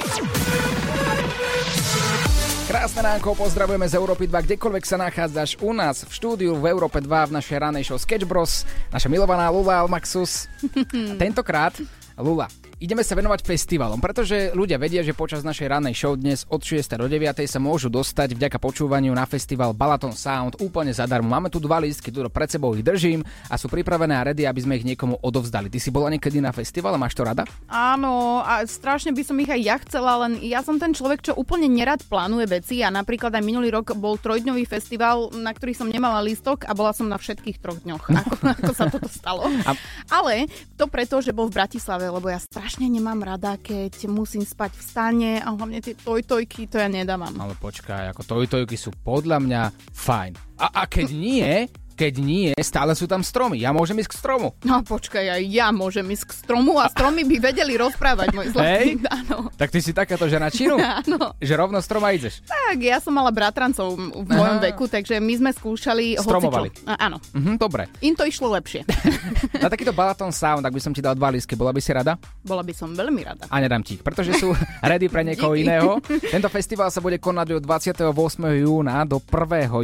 Krásne 2.75 3.07
ránko, 3.07 3.39
pozdravujeme 3.39 3.87
z 3.87 3.95
Európy 3.95 4.27
2, 4.27 4.51
kdekoľvek 4.51 4.83
sa 4.83 4.99
nachádzaš 4.99 5.55
u 5.63 5.71
nás 5.71 6.03
v 6.03 6.11
štúdiu 6.11 6.59
v 6.59 6.75
Európe 6.75 6.99
2 6.99 7.31
v 7.31 7.35
našej 7.39 7.57
ranej 7.63 7.87
show 7.87 7.95
Sketch 7.95 8.27
Bros. 8.27 8.67
Naša 8.91 9.07
milovaná 9.07 9.47
Lula 9.47 9.79
Almaxus. 9.79 10.51
Tentokrát, 11.23 11.71
Lula, 12.19 12.51
ideme 12.75 13.07
sa 13.07 13.15
venovať 13.15 13.47
festivalom, 13.47 14.03
pretože 14.03 14.51
ľudia 14.51 14.75
vedia, 14.75 14.99
že 14.99 15.15
počas 15.15 15.47
našej 15.47 15.71
ranej 15.71 15.95
show 15.95 16.13
dnes 16.13 16.43
od 16.51 16.59
6. 16.59 16.99
do 16.99 17.07
9. 17.07 17.47
sa 17.47 17.55
môžu 17.55 17.87
dostať 17.87 18.35
vďaka 18.35 18.59
počúvaniu 18.59 19.15
na 19.15 19.23
festival 19.23 19.71
Balaton 19.71 20.11
Sound 20.11 20.59
úplne 20.59 20.91
zadarmo. 20.91 21.31
Máme 21.31 21.47
tu 21.47 21.63
dva 21.63 21.79
lístky, 21.79 22.11
tu 22.11 22.19
pred 22.27 22.51
sebou 22.51 22.75
ich 22.75 22.83
držím 22.83 23.23
a 23.47 23.55
sú 23.55 23.71
pripravené 23.71 24.19
a 24.19 24.27
ready, 24.27 24.43
aby 24.43 24.59
sme 24.59 24.75
ich 24.75 24.83
niekomu 24.83 25.15
odovzdali. 25.23 25.71
Ty 25.71 25.79
si 25.79 25.87
bola 25.87 26.11
niekedy 26.11 26.43
na 26.43 26.51
festivale, 26.51 26.99
máš 26.99 27.15
to 27.15 27.23
rada? 27.23 27.47
Áno, 27.71 28.43
a 28.43 28.67
strašne 28.67 29.15
by 29.15 29.23
som 29.23 29.39
ich 29.39 29.47
aj 29.47 29.61
ja 29.63 29.77
chcela, 29.79 30.27
len 30.27 30.43
ja 30.43 30.59
som 30.59 30.75
ten 30.75 30.91
človek, 30.91 31.23
čo 31.23 31.31
úplne 31.39 31.71
nerad 31.71 32.03
plánuje 32.03 32.59
veci 32.59 32.83
a 32.83 32.91
napríklad 32.91 33.31
aj 33.31 33.43
minulý 33.43 33.71
rok 33.71 33.95
bol 33.95 34.19
trojdňový 34.19 34.67
festival, 34.67 35.31
na 35.31 35.55
ktorý 35.55 35.71
som 35.71 35.87
nemala 35.87 36.19
lístok 36.19 36.67
a 36.67 36.75
bola 36.75 36.91
som 36.91 37.07
na 37.07 37.15
všetkých 37.15 37.57
troch 37.63 37.79
dňoch. 37.87 38.03
Ako, 38.11 38.33
ako 38.59 38.71
sa 38.75 38.85
toto 38.91 39.07
stalo. 39.07 39.47
A- 39.63 39.79
Ale 40.11 40.51
to 40.75 40.91
preto, 40.91 41.23
že 41.23 41.31
bol 41.31 41.47
v 41.47 41.55
Bratislave, 41.55 42.11
lebo 42.11 42.27
ja 42.27 42.35
strašne 42.35 42.64
nemám 42.81 43.21
rada, 43.21 43.61
keď 43.61 44.09
musím 44.09 44.41
spať 44.41 44.71
v 44.73 44.81
stane 44.81 45.31
a 45.37 45.53
hlavne 45.53 45.79
tie 45.85 45.93
tojtojky, 45.93 46.65
to 46.65 46.81
ja 46.81 46.89
nedávam. 46.89 47.31
Ale 47.37 47.53
počkaj, 47.53 48.09
ako 48.11 48.21
tojtojky 48.25 48.73
sú 48.73 48.89
podľa 49.05 49.37
mňa 49.37 49.61
fajn. 49.93 50.31
A, 50.57 50.81
a 50.81 50.83
keď 50.89 51.07
nie, 51.13 51.69
keď 51.95 52.13
nie, 52.17 52.51
stále 52.57 52.91
sú 52.91 53.05
tam 53.05 53.19
stromy. 53.19 53.57
Ja 53.57 53.71
môžem 53.71 53.95
ísť 53.95 54.11
k 54.11 54.19
stromu. 54.19 54.51
No 54.61 54.79
počkaj, 54.81 55.25
aj 55.31 55.43
ja 55.45 55.71
môžem 55.71 56.03
ísť 56.05 56.25
k 56.25 56.33
stromu 56.37 56.75
a 56.75 56.85
stromy 56.85 57.23
by 57.23 57.39
vedeli 57.41 57.73
rozprávať, 57.73 58.27
môj 58.29 58.51
zlatý. 58.51 58.67
Hej? 58.67 58.87
Áno. 59.07 59.47
Tak 59.49 59.69
ty 59.69 59.79
si 59.79 59.91
takáto 59.91 60.25
žena 60.25 60.47
činu? 60.47 60.75
Áno. 61.01 61.33
Že 61.37 61.53
rovno 61.55 61.79
stroma 61.79 62.11
ideš. 62.11 62.43
Tak, 62.43 62.77
ja 62.77 62.99
som 62.99 63.11
mala 63.11 63.29
bratrancov 63.29 63.95
v 63.95 64.27
mojom 64.27 64.59
Aha. 64.59 64.65
veku, 64.65 64.85
takže 64.85 65.17
my 65.17 65.33
sme 65.37 65.49
skúšali 65.49 66.17
Stromovali. 66.17 66.69
hocičo. 66.69 66.91
Áno, 66.91 67.17
Mhm, 67.31 67.55
dobre. 67.55 67.87
im 68.01 68.13
to 68.13 68.23
išlo 68.23 68.51
lepšie. 68.51 68.83
Na 69.63 69.67
takýto 69.67 69.91
Balaton 69.91 70.29
Sound, 70.29 70.61
ak 70.61 70.71
by 70.71 70.81
som 70.81 70.91
ti 70.91 70.99
dal 70.99 71.13
dva 71.13 71.31
lístky, 71.31 71.55
bola 71.55 71.71
by 71.71 71.79
si 71.79 71.89
rada? 71.89 72.19
Bola 72.41 72.59
by 72.59 72.73
som 72.73 72.91
veľmi 72.91 73.21
rada. 73.23 73.47
A 73.47 73.55
nedám 73.57 73.79
ti 73.79 73.95
ich, 73.95 74.03
pretože 74.03 74.35
sú 74.35 74.51
ready 74.83 75.07
pre 75.07 75.23
niekoho 75.23 75.55
iného. 75.55 76.03
Tento 76.03 76.47
festival 76.47 76.87
sa 76.87 76.99
bude 76.99 77.15
konať 77.17 77.55
od 77.55 77.63
28. 77.63 78.11
júna 78.59 79.01
do 79.01 79.17
1. 79.17 79.31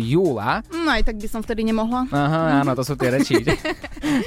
júla. 0.04 0.60
No 0.68 0.90
aj 0.90 1.04
tak 1.04 1.16
by 1.16 1.28
som 1.28 1.40
vtedy 1.40 1.64
nemohla. 1.64 2.01
Aha, 2.10 2.66
áno, 2.66 2.72
to 2.74 2.84
sú 2.86 2.98
tie 2.98 3.14
reči. 3.14 3.38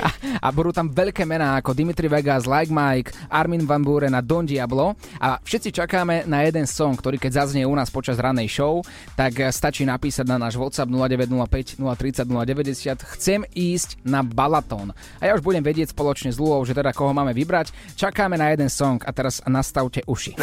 A, 0.00 0.08
a 0.40 0.48
budú 0.48 0.72
tam 0.72 0.88
veľké 0.88 1.28
mená 1.28 1.60
ako 1.60 1.76
Dimitri 1.76 2.08
Vegas, 2.08 2.48
Like 2.48 2.72
Mike, 2.72 3.12
Armin 3.28 3.68
Van 3.68 3.84
Buren 3.84 4.16
a 4.16 4.24
Don 4.24 4.46
Diablo. 4.46 4.96
A 5.20 5.36
všetci 5.36 5.74
čakáme 5.74 6.24
na 6.24 6.40
jeden 6.46 6.64
song, 6.64 6.96
ktorý 6.96 7.20
keď 7.20 7.44
zaznie 7.44 7.68
u 7.68 7.74
nás 7.74 7.92
počas 7.92 8.16
ranej 8.16 8.48
show, 8.48 8.80
tak 9.12 9.36
eh, 9.40 9.52
stačí 9.52 9.84
napísať 9.84 10.24
na 10.24 10.40
náš 10.40 10.56
WhatsApp 10.56 10.88
0905 10.88 11.76
030 11.84 12.24
090 12.24 13.12
Chcem 13.18 13.44
ísť 13.52 14.00
na 14.06 14.24
Balaton. 14.24 14.96
A 15.20 15.22
ja 15.28 15.36
už 15.36 15.44
budem 15.44 15.60
vedieť 15.60 15.92
spoločne 15.92 16.32
s 16.32 16.40
Lulou, 16.40 16.64
že 16.64 16.72
teda 16.72 16.96
koho 16.96 17.12
máme 17.12 17.36
vybrať. 17.36 17.74
Čakáme 17.98 18.40
na 18.40 18.54
jeden 18.54 18.72
song 18.72 19.04
a 19.04 19.10
teraz 19.12 19.44
nastavte 19.44 20.00
uši. 20.08 20.38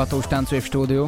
Lula 0.00 0.16
to 0.16 0.24
už 0.24 0.32
tancuje 0.32 0.64
v 0.64 0.68
štúdiu. 0.72 1.02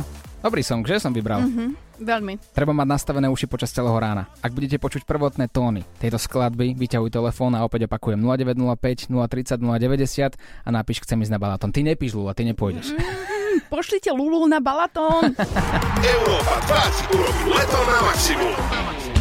Dobrý 0.44 0.60
song, 0.60 0.84
že 0.84 1.00
som 1.00 1.16
vybral? 1.16 1.40
Mhm, 1.48 1.96
veľmi. 2.04 2.36
Treba 2.52 2.76
mať 2.76 2.92
nastavené 2.92 3.24
uši 3.24 3.48
počas 3.48 3.72
celého 3.72 3.96
rána. 3.96 4.28
Ak 4.44 4.52
budete 4.52 4.76
počuť 4.76 5.08
prvotné 5.08 5.48
tóny 5.48 5.80
tejto 5.96 6.20
skladby, 6.20 6.76
vyťahuj 6.76 7.08
telefón 7.08 7.56
a 7.56 7.64
opäť 7.64 7.88
opakujem 7.88 8.20
0905 8.20 9.08
030 9.08 9.64
090 9.64 10.36
a 10.36 10.68
napíš 10.68 11.08
chcem 11.08 11.24
ísť 11.24 11.32
na 11.32 11.40
Balaton. 11.40 11.72
Ty 11.72 11.88
nepíš, 11.88 12.12
Lula, 12.12 12.36
ty 12.36 12.44
nepôjdeš. 12.44 12.92
Hm, 12.92 13.72
Pošlite 13.72 14.12
Lulu 14.12 14.44
na 14.44 14.60
Balatón. 14.60 15.32
Európa 16.20 16.60
2 16.68 16.92
si 16.92 17.04
urobí 17.16 17.44
leto 17.48 17.80
na 17.88 17.96
maximum. 18.12 19.11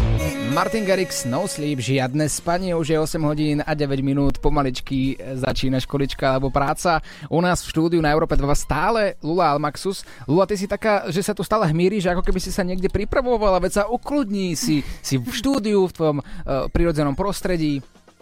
Martin 0.51 0.83
Garrix, 0.83 1.23
no 1.23 1.47
sleep, 1.47 1.79
žiadne 1.79 2.27
spanie, 2.27 2.75
už 2.75 2.87
je 2.91 2.99
8 2.99 3.23
hodín 3.23 3.63
a 3.63 3.71
9 3.71 4.03
minút, 4.03 4.43
pomaličky 4.43 5.15
začína 5.15 5.79
školička 5.79 6.27
alebo 6.27 6.51
práca. 6.51 6.99
U 7.31 7.39
nás 7.39 7.63
v 7.63 7.71
štúdiu 7.71 8.03
na 8.03 8.11
Európe 8.11 8.35
2 8.35 8.43
stále 8.51 9.15
Lula 9.23 9.55
Almaxus. 9.55 10.03
Lula, 10.27 10.43
ty 10.43 10.59
si 10.59 10.67
taká, 10.67 11.07
že 11.07 11.23
sa 11.23 11.31
tu 11.31 11.39
stále 11.47 11.71
hmíriš, 11.71 12.11
ako 12.11 12.19
keby 12.19 12.43
si 12.43 12.51
sa 12.51 12.67
niekde 12.67 12.91
pripravovala, 12.91 13.63
veď 13.63 13.71
sa 13.71 13.83
ukludní, 13.87 14.59
si, 14.59 14.83
si 14.99 15.15
v 15.15 15.31
štúdiu, 15.31 15.87
v 15.87 15.95
tvojom 15.95 16.17
uh, 16.19 16.67
prirodzenom 16.67 17.15
prostredí. 17.15 17.79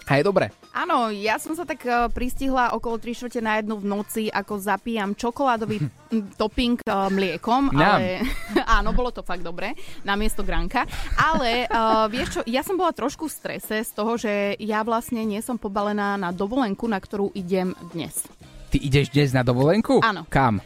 A 0.10 0.18
je 0.18 0.26
dobre. 0.26 0.50
Áno, 0.74 1.14
ja 1.14 1.38
som 1.38 1.54
sa 1.54 1.70
tak 1.70 1.86
uh, 1.86 2.10
pristihla 2.10 2.74
okolo 2.74 2.98
3 2.98 3.14
čtvrte 3.14 3.42
na 3.46 3.62
jednu 3.62 3.78
v 3.78 3.86
noci, 3.86 4.24
ako 4.34 4.58
zapíjam 4.58 5.14
čokoládový 5.14 5.86
topping 6.42 6.82
uh, 6.90 7.14
mliekom, 7.14 7.70
ale 7.78 8.26
áno, 8.82 8.90
bolo 8.98 9.14
to 9.14 9.22
fakt 9.22 9.46
dobre, 9.46 9.78
namiesto 10.02 10.42
granka. 10.42 10.90
Ale 11.14 11.70
uh, 11.70 12.10
vieš 12.10 12.28
čo, 12.34 12.42
ja 12.50 12.66
som 12.66 12.74
bola 12.74 12.90
trošku 12.90 13.30
v 13.30 13.38
strese 13.38 13.86
z 13.86 13.92
toho, 13.94 14.18
že 14.18 14.58
ja 14.58 14.82
vlastne 14.82 15.22
nie 15.22 15.46
som 15.46 15.62
pobalená 15.62 16.18
na 16.18 16.34
dovolenku, 16.34 16.90
na 16.90 16.98
ktorú 16.98 17.30
idem 17.38 17.78
dnes. 17.94 18.26
Ty 18.74 18.82
ideš 18.82 19.14
dnes 19.14 19.30
na 19.30 19.46
dovolenku? 19.46 20.02
Áno. 20.02 20.26
Kam? 20.26 20.58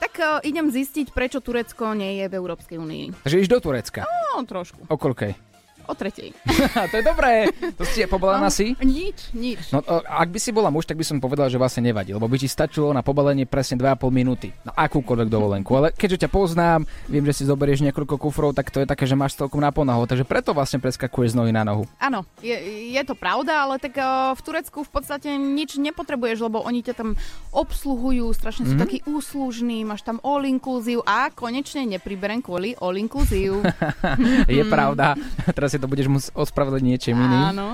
Tak 0.00 0.12
uh, 0.16 0.40
idem 0.48 0.72
zistiť, 0.72 1.12
prečo 1.12 1.44
Turecko 1.44 1.92
nie 1.92 2.24
je 2.24 2.32
v 2.32 2.36
Európskej 2.40 2.80
únii. 2.80 3.20
Takže 3.20 3.36
ideš 3.36 3.52
do 3.52 3.60
Turecka. 3.60 4.08
No, 4.08 4.48
trošku. 4.48 4.88
O 4.88 4.96
koľkej? 4.96 5.47
O 5.88 5.96
tretej. 5.96 6.36
to 6.92 6.94
je 6.94 7.02
dobré. 7.02 7.48
To 7.74 7.82
si 7.82 8.00
je 8.00 8.06
pobalená 8.06 8.52
si? 8.52 8.76
Nič, 8.78 9.32
nič. 9.32 9.72
No, 9.72 9.80
ak 10.04 10.28
by 10.28 10.36
si 10.36 10.52
bola 10.52 10.68
muž, 10.68 10.84
tak 10.84 10.94
by 10.94 11.02
som 11.02 11.16
povedal, 11.16 11.48
že 11.48 11.56
vlastne 11.56 11.80
nevadí, 11.82 12.12
lebo 12.12 12.28
by 12.28 12.36
ti 12.36 12.44
stačilo 12.44 12.92
na 12.92 13.00
pobalenie 13.00 13.42
presne 13.42 13.74
2,5 13.74 14.04
minúty. 14.10 14.52
Na 14.62 14.76
akúkoľvek 14.76 15.28
dovolenku. 15.28 15.72
Ale 15.72 15.90
keďže 15.90 16.24
ťa 16.24 16.30
poznám, 16.30 16.80
viem, 17.06 17.24
že 17.24 17.32
si 17.34 17.42
zoberieš 17.42 17.80
niekoľko 17.82 18.20
kufrov, 18.20 18.52
tak 18.52 18.68
to 18.68 18.78
je 18.78 18.86
také, 18.86 19.02
že 19.02 19.16
máš 19.16 19.34
celkom 19.34 19.58
na 19.58 19.72
ponahu. 19.72 20.04
Takže 20.04 20.22
preto 20.22 20.52
vlastne 20.52 20.76
preskakuješ 20.76 21.32
z 21.32 21.38
nohy 21.40 21.52
na 21.56 21.64
nohu. 21.64 21.88
Áno, 21.96 22.28
je, 22.38 22.52
je 22.92 23.02
to 23.02 23.16
pravda, 23.16 23.64
ale 23.64 23.80
tak 23.80 23.96
uh, 23.96 24.36
v 24.36 24.40
Turecku 24.44 24.84
v 24.84 24.90
podstate 24.92 25.32
nič 25.32 25.80
nepotrebuješ, 25.80 26.44
lebo 26.44 26.60
oni 26.60 26.84
ťa 26.84 26.94
tam 26.94 27.16
obsluhujú, 27.50 28.28
strašne 28.30 28.66
sú 28.66 28.74
Mhm. 28.76 28.82
takí 28.82 28.98
úslužní, 29.08 29.82
máš 29.82 30.04
tam 30.04 30.20
all 30.20 30.44
inclusive 30.44 31.00
a 31.02 31.32
konečne 31.32 31.88
nepriberem 31.88 32.38
kvôli 32.38 32.76
all 32.76 32.92
inclusive. 32.94 33.64
je 34.50 34.62
pravda, 34.62 35.16
teraz 35.50 35.72
to 35.78 35.90
budeš 35.90 36.08
musieť 36.10 36.32
ospravedlniť 36.34 36.84
niečím 36.84 37.16
iným. 37.16 37.44
Áno. 37.54 37.66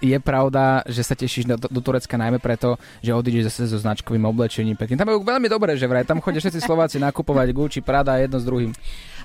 Je 0.00 0.16
pravda, 0.18 0.82
že 0.88 1.04
sa 1.04 1.14
tešíš 1.14 1.44
do, 1.46 1.56
do 1.56 1.80
Turecka 1.84 2.16
najmä 2.16 2.40
preto, 2.40 2.80
že 3.04 3.14
odídeš 3.14 3.52
zase 3.52 3.70
so 3.70 3.78
značkovým 3.78 4.24
oblečením 4.26 4.74
pekným. 4.74 4.98
Tam 4.98 5.08
je 5.08 5.20
veľmi 5.20 5.48
dobré, 5.48 5.76
že 5.76 5.86
vraj 5.86 6.08
tam 6.08 6.18
chodia 6.24 6.40
všetci 6.40 6.60
Slováci 6.64 6.96
nakupovať 7.06 7.48
Gucci, 7.52 7.80
Prada 7.84 8.16
jedno 8.18 8.40
s 8.40 8.44
druhým. 8.48 8.72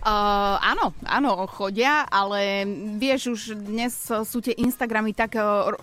Uh, 0.08 0.56
áno, 0.64 0.96
áno, 1.04 1.44
chodia, 1.52 2.08
ale 2.08 2.64
vieš, 2.96 3.36
už 3.36 3.42
dnes 3.60 3.92
sú 4.08 4.40
tie 4.40 4.56
Instagramy 4.56 5.12
tak 5.12 5.36
uh, 5.36 5.76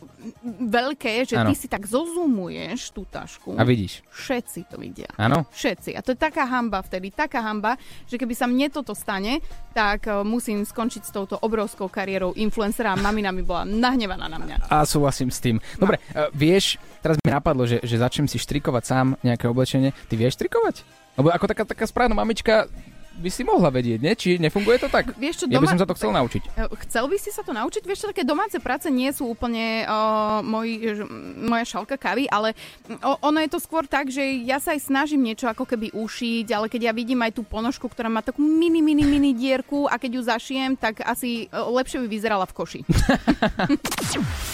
veľké, 0.65 1.29
že 1.29 1.37
Áno. 1.37 1.53
ty 1.53 1.61
si 1.61 1.69
tak 1.69 1.85
zozumuješ 1.85 2.97
tú 2.97 3.05
tašku. 3.05 3.53
A 3.61 3.69
vidíš. 3.69 4.01
Všetci 4.09 4.73
to 4.73 4.81
vidia. 4.81 5.13
Áno? 5.21 5.45
Všetci. 5.53 5.93
A 5.93 6.01
to 6.01 6.17
je 6.17 6.19
taká 6.25 6.49
hamba 6.49 6.81
vtedy, 6.81 7.13
taká 7.13 7.45
hamba, 7.45 7.77
že 8.09 8.17
keby 8.17 8.33
sa 8.33 8.49
mne 8.49 8.73
toto 8.73 8.97
stane, 8.97 9.45
tak 9.77 10.09
uh, 10.09 10.25
musím 10.25 10.65
skončiť 10.65 11.05
s 11.05 11.13
touto 11.13 11.37
obrovskou 11.45 11.93
kariérou 11.93 12.33
influencera 12.33 12.97
a 12.97 13.01
mamina 13.01 13.29
mi 13.29 13.45
bola 13.45 13.69
nahnevaná 13.69 14.25
na 14.25 14.41
mňa. 14.41 14.73
A 14.73 14.89
súhlasím 14.89 15.29
s 15.29 15.45
tým. 15.45 15.61
Dobre, 15.77 16.01
no. 16.17 16.33
vieš, 16.33 16.81
teraz 17.05 17.21
mi 17.21 17.29
napadlo, 17.29 17.69
že, 17.69 17.85
že 17.85 18.01
začnem 18.01 18.25
si 18.25 18.41
štrikovať 18.41 18.89
sám 18.89 19.07
nejaké 19.21 19.53
oblečenie. 19.53 19.93
Ty 20.09 20.17
vieš 20.17 20.41
štrikovať? 20.41 21.05
Lebo 21.21 21.29
ako 21.29 21.45
taká, 21.45 21.63
taká 21.69 21.85
správna 21.85 22.17
mamička 22.17 22.73
by 23.15 23.29
si 23.29 23.43
mohla 23.43 23.69
vedieť, 23.69 23.99
nie? 23.99 24.13
Či 24.13 24.37
nefunguje 24.37 24.77
to 24.77 24.89
tak? 24.89 25.15
Vieš 25.15 25.35
čo, 25.37 25.47
ja 25.47 25.57
by 25.57 25.57
doma- 25.61 25.73
som 25.73 25.81
sa 25.81 25.87
to 25.87 25.95
chcel 25.95 26.11
naučiť. 26.11 26.43
E, 26.51 26.67
Chcel 26.85 27.05
by 27.05 27.17
si 27.17 27.31
sa 27.31 27.41
to 27.41 27.51
naučiť? 27.51 27.83
Vieš 27.83 27.99
čo, 27.99 28.07
také 28.09 28.23
domáce 28.23 28.59
práce 28.59 28.87
nie 28.87 29.09
sú 29.09 29.27
úplne 29.27 29.83
uh, 29.83 29.95
môj, 30.41 30.69
ž- 30.95 31.09
moja 31.41 31.65
šalka 31.65 31.95
kávy, 31.95 32.27
ale 32.27 32.53
o, 33.01 33.17
ono 33.21 33.39
je 33.39 33.49
to 33.49 33.59
skôr 33.59 33.85
tak, 33.85 34.09
že 34.09 34.21
ja 34.41 34.59
sa 34.59 34.73
aj 34.73 34.83
snažím 34.83 35.23
niečo 35.23 35.47
ako 35.47 35.65
keby 35.65 35.93
ušiť, 35.93 36.47
ale 36.51 36.67
keď 36.67 36.81
ja 36.83 36.93
vidím 36.93 37.21
aj 37.21 37.33
tú 37.33 37.43
ponožku, 37.43 37.87
ktorá 37.87 38.07
má 38.07 38.21
takú 38.21 38.39
mini, 38.39 38.79
mini, 38.79 39.03
mini 39.03 39.31
dierku 39.31 39.85
a 39.85 39.95
keď 39.95 40.11
ju 40.13 40.23
zašijem, 40.25 40.75
tak 40.75 41.01
asi 41.01 41.45
e, 41.45 41.55
lepšie 41.55 42.01
by 42.01 42.09
vyzerala 42.09 42.45
v 42.45 42.55
koši. 42.55 42.81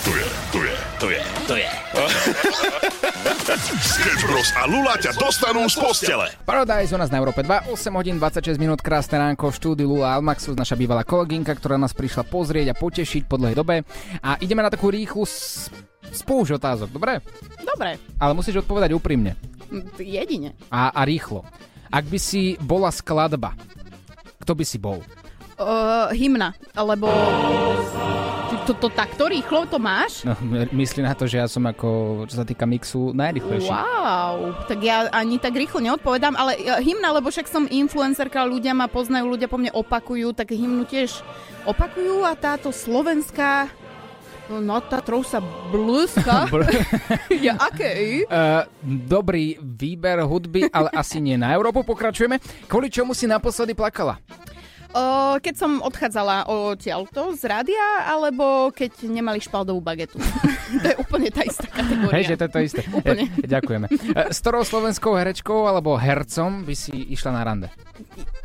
Tu 0.01 0.11
je, 0.11 0.25
tu 0.51 0.59
je, 0.59 0.75
tu 0.99 1.07
je, 1.07 1.21
tu 1.45 1.55
je. 1.55 1.69
Sketch 3.83 4.25
Bros 4.25 4.49
a 4.55 4.65
Lula 4.65 4.97
ťa 4.97 5.13
dostanú 5.13 5.63
z 5.67 5.77
postele. 5.77 6.33
Paradise 6.43 6.91
u 6.91 6.99
nás 6.99 7.09
na 7.09 7.19
Európe 7.19 7.43
2, 7.43 7.69
8 7.69 7.77
hodín 7.93 8.17
26 8.17 8.50
minút, 8.57 8.81
krásne 8.81 9.15
ránko 9.15 9.53
v 9.53 9.57
štúdiu 9.57 9.87
Lula 9.87 10.17
Almaxus, 10.17 10.57
naša 10.57 10.75
bývalá 10.75 11.05
kolegynka, 11.05 11.53
ktorá 11.53 11.77
nás 11.77 11.93
prišla 11.93 12.25
pozrieť 12.25 12.73
a 12.73 12.79
potešiť 12.79 13.29
po 13.29 13.37
dlhej 13.37 13.55
dobe. 13.55 13.85
A 14.19 14.35
ideme 14.39 14.65
na 14.65 14.73
takú 14.73 14.89
rýchlu 14.89 15.23
s- 15.23 15.69
spúšť 16.11 16.57
otázok, 16.57 16.89
dobre? 16.91 17.21
Dobre, 17.61 18.01
Ale 18.17 18.33
musíš 18.33 18.65
odpovedať 18.65 18.91
úprimne 18.91 19.37
jedine. 19.97 20.57
a, 20.67 20.91
a 20.91 21.05
rýchlo. 21.05 21.45
Ak 21.87 22.07
by 22.07 22.19
si 22.19 22.57
bola 22.59 22.89
skladba, 22.89 23.55
kto 24.41 24.55
by 24.55 24.65
si 24.65 24.79
bol? 24.81 25.03
Uh, 25.61 26.09
hymna, 26.11 26.57
lebo 26.73 27.07
Ty 27.07 28.30
to, 28.71 28.87
to 28.87 28.89
takto 28.95 29.27
rýchlo 29.27 29.67
to 29.67 29.83
máš? 29.83 30.23
No, 30.23 30.39
my- 30.47 30.71
myslí 30.71 31.03
na 31.03 31.19
to, 31.19 31.27
že 31.27 31.43
ja 31.43 31.51
som 31.51 31.67
ako, 31.67 32.23
čo 32.31 32.39
sa 32.39 32.47
týka 32.47 32.71
mixu, 32.71 33.11
najrychlejší. 33.11 33.67
Wow, 33.67 34.55
tak 34.71 34.79
ja 34.79 35.11
ani 35.11 35.43
tak 35.43 35.59
rýchlo 35.59 35.83
neodpovedám, 35.83 36.39
ale 36.39 36.55
e, 36.63 36.71
hymna, 36.79 37.11
lebo 37.11 37.35
však 37.35 37.51
som 37.51 37.67
influencerka, 37.67 38.47
ľudia 38.47 38.71
ma 38.71 38.87
poznajú, 38.87 39.27
ľudia 39.27 39.51
po 39.51 39.59
mne 39.59 39.75
opakujú, 39.75 40.31
tak 40.31 40.55
hymnu 40.55 40.87
tiež 40.87 41.27
opakujú 41.67 42.23
a 42.23 42.33
táto 42.39 42.71
slovenská 42.71 43.67
no 44.59 44.83
tá 44.83 44.99
trochu 44.99 45.31
sa 45.31 45.39
blúska. 45.71 46.51
ja 47.47 47.55
aké? 47.55 48.27
Uh, 48.27 48.67
dobrý 48.83 49.55
výber 49.63 50.27
hudby, 50.27 50.67
ale 50.75 50.91
asi 50.91 51.23
nie 51.23 51.39
na 51.39 51.55
Európu. 51.55 51.87
Pokračujeme. 51.87 52.43
Kvôli 52.67 52.91
čomu 52.91 53.15
si 53.15 53.31
naposledy 53.31 53.79
plakala? 53.79 54.19
O, 54.91 55.39
keď 55.39 55.55
som 55.55 55.79
odchádzala 55.87 56.51
odtiaľto 56.51 57.39
z 57.39 57.43
rádia, 57.47 57.87
alebo 58.11 58.75
keď 58.75 59.07
nemali 59.07 59.39
špaldovú 59.39 59.79
bagetu. 59.79 60.19
to 60.83 60.87
je 60.91 60.97
úplne 60.99 61.31
tá 61.31 61.47
istá 61.47 61.71
kategória. 61.71 62.15
Hej, 62.19 62.25
že 62.35 62.35
to 62.35 62.45
je 62.47 62.51
to 62.51 62.61
isté. 62.67 62.83
Úplne. 62.91 63.25
E, 63.31 63.47
ďakujeme. 63.47 63.87
E, 63.87 64.35
s 64.35 64.39
ktorou 64.43 64.67
slovenskou 64.67 65.15
herečkou 65.15 65.71
alebo 65.71 65.95
hercom 65.95 66.67
by 66.67 66.75
si 66.75 67.15
išla 67.15 67.31
na 67.39 67.43
rande? 67.47 67.69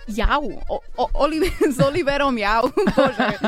Jau. 0.05 0.53
O, 0.69 0.77
o, 1.01 1.05
Oliver, 1.25 1.49
s 1.49 1.81
Oliverom 1.81 2.37
Jau. 2.37 2.69
Bože. 2.69 3.41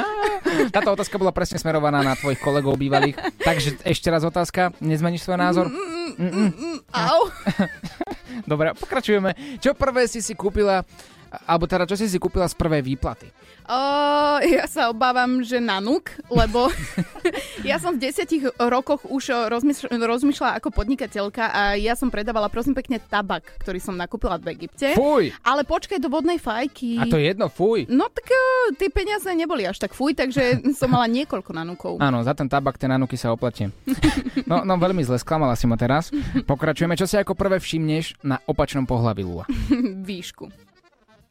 Táto 0.74 0.98
otázka 0.98 1.22
bola 1.22 1.30
presne 1.30 1.62
smerovaná 1.62 2.02
na 2.02 2.18
tvojich 2.18 2.42
kolegov 2.42 2.82
bývalých. 2.82 3.14
Takže 3.46 3.78
ešte 3.86 4.10
raz 4.10 4.26
otázka. 4.26 4.74
Nezmeníš 4.82 5.22
svoj 5.22 5.38
názor? 5.38 5.66
Au. 6.98 7.30
Dobre, 8.50 8.74
pokračujeme. 8.74 9.62
Čo 9.62 9.78
prvé 9.78 10.10
si 10.10 10.26
si 10.26 10.34
kúpila, 10.34 10.82
alebo 11.46 11.70
teda 11.70 11.86
čo 11.86 12.00
si 12.00 12.10
si 12.10 12.18
kúpila 12.18 12.48
z 12.48 12.56
prvej 12.56 12.82
výplaty? 12.82 13.30
Uh, 13.68 14.40
ja 14.48 14.64
sa 14.64 14.88
obávam, 14.88 15.44
že 15.44 15.60
nanuk, 15.60 16.16
lebo 16.32 16.72
ja 17.68 17.76
som 17.84 18.00
v 18.00 18.08
desiatich 18.08 18.48
rokoch 18.56 19.04
už 19.04 19.52
rozmýšľ- 19.52 19.92
rozmýšľala 19.92 20.56
ako 20.64 20.72
podnikateľka 20.72 21.52
a 21.52 21.62
ja 21.76 22.00
som 22.00 22.08
predávala 22.08 22.48
prosím 22.48 22.72
pekne 22.80 23.04
tabak, 23.04 23.44
ktorý 23.60 23.84
som 23.84 24.00
nakúpila 24.00 24.40
v 24.40 24.56
Egypte. 24.56 24.96
Fuj! 24.96 25.36
Ale 25.44 25.68
počkaj 25.68 26.00
do 26.00 26.08
vodnej 26.08 26.40
fajky. 26.40 26.96
A 26.96 27.12
to 27.12 27.20
je 27.20 27.36
jedno, 27.36 27.52
fuj. 27.52 27.92
No 27.92 28.08
tak 28.08 28.32
uh, 28.32 28.72
tie 28.80 28.88
peniaze 28.88 29.28
neboli 29.36 29.68
až 29.68 29.84
tak 29.84 29.92
fuj, 29.92 30.16
takže 30.16 30.64
som 30.80 30.88
mala 30.88 31.12
niekoľko 31.12 31.52
nanukov. 31.52 31.94
Áno, 32.00 32.24
za 32.24 32.32
ten 32.32 32.48
tabak, 32.48 32.80
tie 32.80 32.88
nanuky 32.88 33.20
sa 33.20 33.36
oplatím. 33.36 33.76
No, 34.48 34.64
no 34.64 34.80
veľmi 34.80 35.04
zle, 35.04 35.20
sklamala 35.20 35.60
si 35.60 35.68
ma 35.68 35.76
teraz. 35.76 36.08
Pokračujeme. 36.48 36.96
Čo 36.96 37.04
si 37.04 37.20
ako 37.20 37.36
prvé 37.36 37.60
všimneš 37.60 38.24
na 38.24 38.40
opačnom 38.48 38.88
pohlaví 38.88 39.22
Lula? 39.28 39.44
Výšku. 40.08 40.67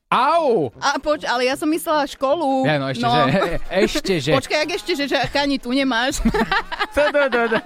Au! 0.06 0.70
A 0.78 1.02
poč, 1.02 1.26
ale 1.26 1.50
ja 1.50 1.58
som 1.58 1.66
myslela 1.66 2.06
školu. 2.06 2.62
Ja, 2.62 2.78
no 2.78 2.86
ešte, 2.86 3.02
že, 3.02 3.42
ešte, 3.74 4.12
že. 4.22 4.30
Počkaj, 4.38 4.58
ak 4.62 4.70
ešte, 4.78 4.92
že, 4.94 5.04
že 5.10 5.18
ani 5.34 5.58
tu 5.58 5.74
nemáš. 5.74 6.22
Do, 6.96 7.12
do, 7.12 7.28
do, 7.28 7.42
do. 7.52 7.60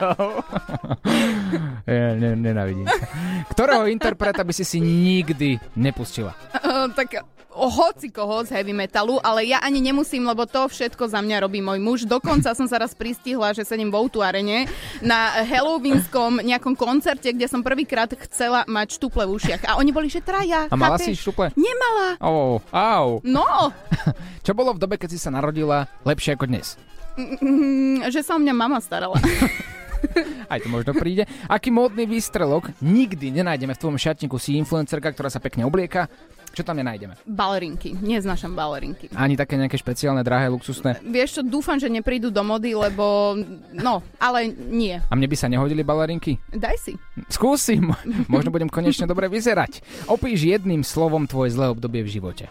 Ja, 1.86 2.18
ne, 2.18 2.34
nenávidím. 2.34 2.82
sa. 2.82 3.06
Ktorého 3.54 3.86
interpreta 3.86 4.42
by 4.42 4.50
si 4.50 4.66
si 4.66 4.82
nikdy 4.82 5.54
nepustila? 5.78 6.34
Uh, 6.66 6.90
tak 6.90 7.22
hoci 7.50 8.08
koho 8.14 8.46
z 8.46 8.54
heavy 8.54 8.70
metalu, 8.70 9.18
ale 9.20 9.44
ja 9.50 9.58
ani 9.60 9.82
nemusím, 9.82 10.24
lebo 10.24 10.46
to 10.46 10.70
všetko 10.70 11.10
za 11.10 11.18
mňa 11.18 11.44
robí 11.44 11.58
môj 11.58 11.78
muž. 11.82 11.98
Dokonca 12.06 12.54
som 12.54 12.66
sa 12.70 12.78
raz 12.78 12.94
pristihla, 12.94 13.52
že 13.52 13.66
sedím 13.66 13.90
v 13.90 13.98
Outu 13.98 14.22
Arene 14.22 14.70
na 15.02 15.42
halloweenskom 15.44 16.40
nejakom 16.46 16.78
koncerte, 16.78 17.34
kde 17.34 17.50
som 17.50 17.60
prvýkrát 17.60 18.08
chcela 18.30 18.62
mať 18.70 18.96
štuple 19.02 19.26
v 19.26 19.34
ušiach. 19.36 19.62
A 19.66 19.76
oni 19.82 19.90
boli, 19.90 20.06
že 20.06 20.22
traja. 20.22 20.70
A 20.70 20.76
mala 20.78 20.96
chápeš? 20.96 21.18
si 21.18 21.22
štuple? 21.26 21.50
Nemala. 21.58 22.16
Au, 22.22 22.62
au. 22.70 23.08
No, 23.26 23.74
Čo 24.46 24.56
bolo 24.56 24.72
v 24.74 24.82
dobe, 24.82 24.96
keď 24.96 25.10
si 25.14 25.18
sa 25.20 25.30
narodila 25.30 25.86
lepšie 26.06 26.34
ako 26.34 26.48
dnes? 26.48 26.78
mm, 27.18 28.08
že 28.08 28.24
sa 28.24 28.38
o 28.38 28.40
mňa 28.40 28.54
mama 28.54 28.78
starala. 28.80 29.18
Aj 30.52 30.56
to 30.56 30.72
možno 30.72 30.96
príde. 30.96 31.28
Aký 31.44 31.68
módny 31.68 32.08
výstrelok 32.08 32.72
nikdy 32.80 33.36
nenájdeme 33.36 33.76
v 33.76 33.80
tvojom 33.84 34.00
šatníku? 34.00 34.40
Si 34.40 34.56
influencerka, 34.56 35.12
ktorá 35.12 35.28
sa 35.28 35.44
pekne 35.44 35.68
oblieka. 35.68 36.08
Čo 36.50 36.66
tam 36.66 36.82
nenájdeme? 36.82 37.14
Balerinky. 37.22 37.94
Neznášam 37.94 38.58
balerinky. 38.58 39.06
Ani 39.14 39.38
také 39.38 39.54
nejaké 39.54 39.78
špeciálne, 39.78 40.26
drahé, 40.26 40.50
luxusné. 40.50 40.98
Vieš 41.06 41.40
čo, 41.40 41.42
dúfam, 41.46 41.78
že 41.78 41.86
neprídu 41.86 42.34
do 42.34 42.42
mody, 42.42 42.74
lebo... 42.74 43.38
No, 43.70 44.02
ale 44.18 44.50
nie. 44.50 44.98
A 44.98 45.14
mne 45.14 45.30
by 45.30 45.36
sa 45.38 45.46
nehodili 45.46 45.86
balerinky? 45.86 46.42
Daj 46.50 46.76
si. 46.82 46.92
Skúsim. 47.30 47.94
Možno 48.32 48.50
budem 48.50 48.66
konečne 48.66 49.06
dobre 49.06 49.30
vyzerať. 49.30 49.82
Opíš 50.10 50.42
jedným 50.42 50.82
slovom 50.82 51.30
tvoje 51.30 51.54
zlé 51.54 51.70
obdobie 51.70 52.02
v 52.02 52.18
živote. 52.18 52.50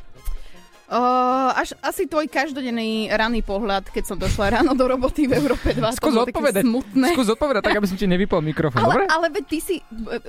Uh, 0.89 1.53
až 1.53 1.77
asi 1.85 2.09
tvoj 2.09 2.25
každodenný 2.25 3.13
ranný 3.13 3.45
pohľad, 3.45 3.85
keď 3.93 4.09
som 4.09 4.17
došla 4.17 4.57
ráno 4.57 4.73
do 4.73 4.89
roboty 4.89 5.29
v 5.29 5.37
Európe 5.37 5.69
2. 5.77 6.01
Skús 6.01 6.17
odpovedať. 6.17 6.65
Smutné. 6.65 7.13
Skús 7.13 7.29
odpovedať 7.29 7.61
tak, 7.61 7.77
aby 7.77 7.85
som 7.85 7.93
ti 7.93 8.09
nevypol 8.09 8.41
mikrofón, 8.41 8.81
dobre? 8.81 9.05
Ale, 9.05 9.29
ale 9.29 9.37
veď 9.37 9.45
ty 9.45 9.59
si 9.61 9.75
e, 9.77 9.83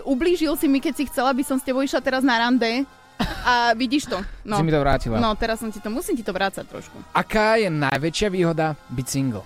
ublížil 0.04 0.52
si 0.60 0.68
mi, 0.68 0.84
keď 0.84 1.00
si 1.00 1.08
chcela, 1.08 1.32
aby 1.32 1.40
som 1.48 1.56
s 1.56 1.64
tebou 1.64 1.80
išla 1.80 2.04
teraz 2.04 2.20
na 2.20 2.36
rande. 2.36 2.84
A 3.42 3.72
vidíš 3.72 4.08
to. 4.08 4.18
No. 4.42 4.56
Si 4.56 4.64
mi 4.64 4.72
to 4.72 4.80
vrátila. 4.80 5.16
No, 5.18 5.32
teraz 5.34 5.60
som 5.60 5.68
ti 5.68 5.78
to, 5.78 5.88
musím 5.88 6.16
ti 6.16 6.24
to 6.24 6.32
vrácať 6.32 6.64
trošku. 6.66 6.96
Aká 7.12 7.56
je 7.56 7.68
najväčšia 7.68 8.28
výhoda 8.28 8.76
byť 8.88 9.06
single? 9.06 9.44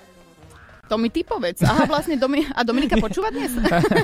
To 0.84 1.00
mi 1.00 1.08
ty 1.08 1.24
povedz. 1.24 1.64
Aha, 1.64 1.88
vlastne 1.88 2.20
Domi- 2.20 2.44
a 2.44 2.60
Dominika 2.60 3.00
počúva 3.00 3.32
dnes? 3.32 3.56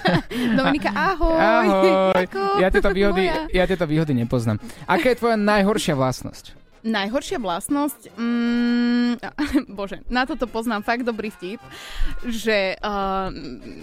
Dominika, 0.59 0.89
ahoj. 0.89 1.37
Ahoj. 1.37 2.17
Ako? 2.17 2.41
Ja 2.57 2.73
tieto, 2.73 2.89
výhody, 2.89 3.29
Moja. 3.29 3.45
ja 3.53 3.65
tieto 3.69 3.85
výhody 3.85 4.17
nepoznám. 4.17 4.57
Aká 4.89 5.13
je 5.13 5.21
tvoja 5.21 5.37
najhoršia 5.37 5.93
vlastnosť? 5.93 6.57
Najhoršia 6.81 7.37
vlastnosť, 7.37 8.17
mm, 8.17 9.13
bože, 9.79 10.01
na 10.09 10.25
toto 10.25 10.49
poznám 10.49 10.81
fakt 10.81 11.05
dobrý 11.05 11.29
vtip, 11.29 11.61
že 12.25 12.73
uh, 12.81 13.29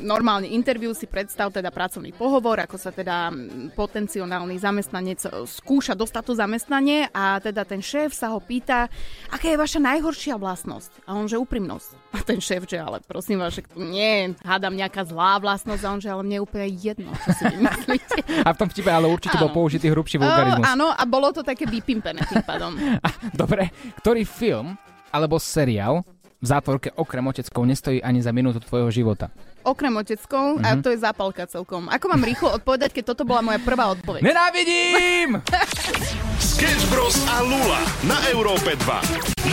normálne 0.02 0.50
interview 0.50 0.98
si 0.98 1.06
predstav 1.06 1.54
teda 1.54 1.70
pracovný 1.70 2.10
pohovor, 2.18 2.58
ako 2.58 2.78
sa 2.82 2.90
teda 2.90 3.30
potenciálny 3.78 4.58
zamestnanec 4.58 5.20
e, 5.26 5.30
skúša 5.46 5.94
dostať 5.94 6.24
to 6.26 6.34
zamestnanie 6.34 7.06
a 7.14 7.38
teda 7.38 7.70
ten 7.70 7.86
šéf 7.86 8.18
sa 8.18 8.34
ho 8.34 8.42
pýta, 8.42 8.90
aká 9.30 9.54
je 9.54 9.62
vaša 9.62 9.80
najhoršia 9.82 10.36
vlastnosť? 10.38 11.06
A 11.06 11.14
on 11.14 11.30
že 11.30 11.38
úprimnosť. 11.38 11.97
A 12.08 12.24
ten 12.24 12.40
šéf, 12.40 12.64
že 12.64 12.76
ale 12.76 13.04
prosím 13.04 13.38
vás, 13.38 13.52
že 13.52 13.62
to 13.62 13.78
nie, 13.78 14.32
hádam 14.42 14.74
nejaká 14.74 15.04
zlá 15.04 15.38
vlastnosť 15.38 15.84
a 15.84 15.90
on 15.92 16.00
že 16.00 16.08
ale 16.08 16.24
mne 16.24 16.36
je 16.40 16.44
úplne 16.44 16.68
jedno, 16.72 17.12
čo 17.14 17.30
si 17.32 17.44
myslíte. 17.54 18.18
A 18.48 18.50
v 18.52 18.58
tom 18.58 18.68
vtipe 18.68 18.88
ale 18.88 19.06
určite 19.06 19.36
bol 19.36 19.52
Áno. 19.52 19.58
použitý 19.58 19.92
hrubší 19.92 20.16
Uh, 20.18 20.24
vulgarizmus. 20.24 20.66
áno, 20.66 20.88
a 20.90 21.04
bolo 21.04 21.30
to 21.30 21.44
také 21.44 21.68
vypimpené 21.68 22.24
tým 22.24 22.42
pádom. 22.42 22.74
Dobre, 23.36 23.70
ktorý 24.00 24.24
film 24.24 24.80
alebo 25.10 25.36
seriál 25.38 26.02
v 26.38 26.46
zátvorke 26.46 26.94
okrem 26.94 27.26
oteckov 27.26 27.66
nestojí 27.66 28.00
ani 28.00 28.22
za 28.22 28.32
minútu 28.32 28.62
tvojho 28.62 28.88
života? 28.90 29.28
Okrem 29.62 29.92
oteckov, 29.92 30.64
a 30.64 30.80
to 30.80 30.94
je 30.94 31.02
zápalka 31.02 31.44
celkom. 31.44 31.92
Ako 31.92 32.08
mám 32.08 32.24
rýchlo 32.24 32.56
odpovedať, 32.56 32.94
keď 32.94 33.04
toto 33.12 33.28
bola 33.28 33.44
moja 33.44 33.60
prvá 33.60 33.92
odpoveď? 33.92 34.22
Nenávidím! 34.24 35.44
Sketch 36.58 36.90
Bros 36.90 37.14
a 37.30 37.46
Lula 37.46 37.86
na 38.10 38.18
Európe 38.34 38.74
2. 38.74 38.90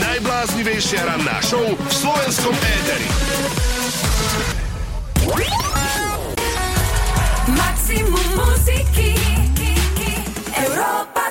Najbláznivejšia 0.00 1.04
ranná 1.04 1.36
show 1.44 1.60
v 1.60 1.92
slovenskom 1.92 2.56
éteri. 2.56 3.04
Maximum 7.52 8.28
muziky 8.40 9.20
Európa 10.56 11.28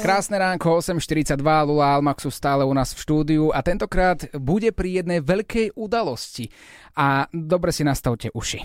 Krásne 0.00 0.40
ránko, 0.40 0.80
8.42, 0.80 1.36
Lula 1.68 2.00
Almaxu 2.00 2.32
stále 2.32 2.64
u 2.64 2.72
nás 2.72 2.96
v 2.96 2.98
štúdiu 3.04 3.52
a 3.52 3.60
tentokrát 3.60 4.24
bude 4.40 4.72
pri 4.72 5.04
jednej 5.04 5.20
veľkej 5.20 5.76
udalosti. 5.76 6.48
A 6.96 7.28
dobre 7.28 7.76
si 7.76 7.84
nastavte 7.84 8.32
uši. 8.32 8.64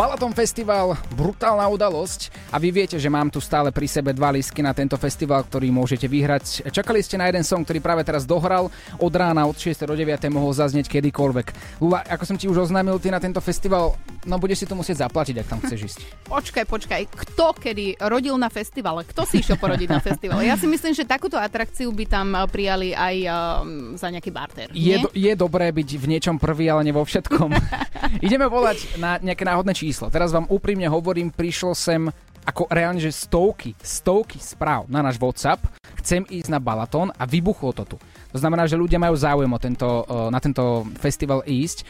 Balaton 0.01 0.33
Festival, 0.33 0.97
brutálna 1.13 1.69
udalosť 1.69 2.33
a 2.49 2.57
vy 2.57 2.73
viete, 2.73 2.97
že 2.97 3.13
mám 3.13 3.29
tu 3.29 3.37
stále 3.37 3.69
pri 3.69 3.85
sebe 3.85 4.17
dva 4.17 4.33
lístky 4.33 4.65
na 4.65 4.73
tento 4.73 4.97
festival, 4.97 5.45
ktorý 5.45 5.69
môžete 5.69 6.09
vyhrať. 6.09 6.73
Čakali 6.73 7.05
ste 7.05 7.21
na 7.21 7.29
jeden 7.29 7.45
song, 7.45 7.69
ktorý 7.69 7.85
práve 7.85 8.01
teraz 8.01 8.25
dohral, 8.25 8.73
od 8.97 9.13
rána 9.13 9.45
od 9.45 9.53
6. 9.53 9.85
do 9.85 9.93
9. 9.93 10.17
mohol 10.33 10.57
zaznieť 10.57 10.89
kedykoľvek. 10.89 11.47
Lula, 11.85 12.01
ako 12.09 12.25
som 12.25 12.41
ti 12.41 12.49
už 12.49 12.65
oznámil, 12.65 12.97
ty 12.97 13.13
na 13.13 13.21
tento 13.21 13.45
festival, 13.45 13.93
no 14.25 14.41
budeš 14.41 14.65
si 14.65 14.67
to 14.73 14.73
musieť 14.73 15.05
zaplatiť, 15.05 15.45
ak 15.45 15.51
tam 15.53 15.61
chceš 15.69 15.81
ísť. 15.93 16.01
Počkaj, 16.33 16.65
počkaj. 16.65 17.03
Kto 17.13 17.53
kedy 17.61 18.01
rodil 18.01 18.41
na 18.41 18.49
festivale? 18.49 19.05
Kto 19.05 19.29
si 19.29 19.45
išiel 19.45 19.61
porodiť 19.61 19.89
na 19.93 20.01
festivale? 20.09 20.49
Ja 20.49 20.57
si 20.57 20.65
myslím, 20.65 20.97
že 20.97 21.05
takúto 21.05 21.37
atrakciu 21.37 21.93
by 21.93 22.05
tam 22.09 22.33
eh, 22.33 22.49
prijali 22.49 22.97
aj 22.97 23.17
um, 23.29 24.01
za 24.01 24.09
nejaký 24.09 24.33
barter. 24.33 24.73
Je, 24.73 24.97
do, 24.97 25.13
je 25.13 25.33
dobré 25.37 25.69
byť 25.69 25.89
v 26.01 26.07
niečom 26.17 26.41
prvý, 26.41 26.73
ale 26.73 26.89
nie 26.89 26.97
vo 26.97 27.05
všetkom. 27.05 27.53
Ideme 28.25 28.49
volať 28.49 28.97
na 28.97 29.21
nejaké 29.21 29.45
náhodné 29.45 29.77
číslo. 29.77 29.90
Teraz 30.13 30.31
vám 30.31 30.47
úprimne 30.47 30.87
hovorím, 30.87 31.35
prišlo 31.35 31.75
sem 31.75 32.07
ako 32.47 32.67
reálne, 32.73 33.01
že 33.03 33.13
stovky, 33.13 33.77
stovky 33.81 34.41
správ 34.41 34.89
na 34.89 35.05
náš 35.05 35.21
WhatsApp. 35.21 35.61
Chcem 36.01 36.25
ísť 36.25 36.49
na 36.49 36.59
Balaton 36.63 37.13
a 37.13 37.29
vybuchlo 37.29 37.77
to 37.77 37.85
tu. 37.85 37.97
To 38.33 38.39
znamená, 38.39 38.65
že 38.65 38.81
ľudia 38.81 38.97
majú 38.97 39.13
záujem 39.19 39.51
o 39.51 39.61
tento, 39.61 39.89
eh, 40.09 40.29
na 40.33 40.41
tento 40.41 40.89
festival 40.97 41.45
ísť. 41.45 41.85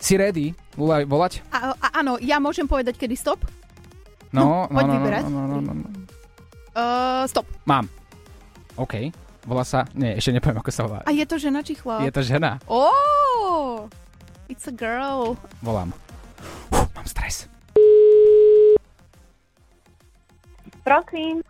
Si 0.00 0.16
ready, 0.16 0.56
volať? 0.80 1.44
A, 1.52 1.76
a, 1.76 1.86
áno, 2.00 2.16
ja 2.24 2.40
môžem 2.40 2.64
povedať, 2.64 2.96
kedy 2.96 3.20
stop? 3.20 3.44
No, 4.32 4.64
poď 4.72 4.84
no, 4.86 4.88
no, 4.88 4.94
vyberať. 4.96 5.22
no, 5.28 5.40
no, 5.44 5.58
no, 5.60 5.72
no. 5.76 5.86
Uh, 6.72 7.28
stop. 7.28 7.44
Mám. 7.68 7.90
OK. 8.80 9.12
Volá 9.44 9.60
sa... 9.60 9.84
Nie, 9.92 10.16
ešte 10.16 10.32
nepoviem, 10.32 10.56
ako 10.62 10.72
sa 10.72 10.82
volá. 10.88 10.98
A 11.04 11.12
je 11.12 11.26
to 11.28 11.36
žena 11.36 11.60
či 11.60 11.76
chlap? 11.76 12.00
Je 12.00 12.12
to 12.14 12.22
žena. 12.24 12.56
Oh, 12.64 13.92
it's 14.48 14.64
a 14.70 14.72
girl. 14.72 15.36
Volám. 15.60 15.92
Uf, 16.72 16.86
mám 16.94 17.06
stres. 17.06 17.50
Prosím. 20.84 21.44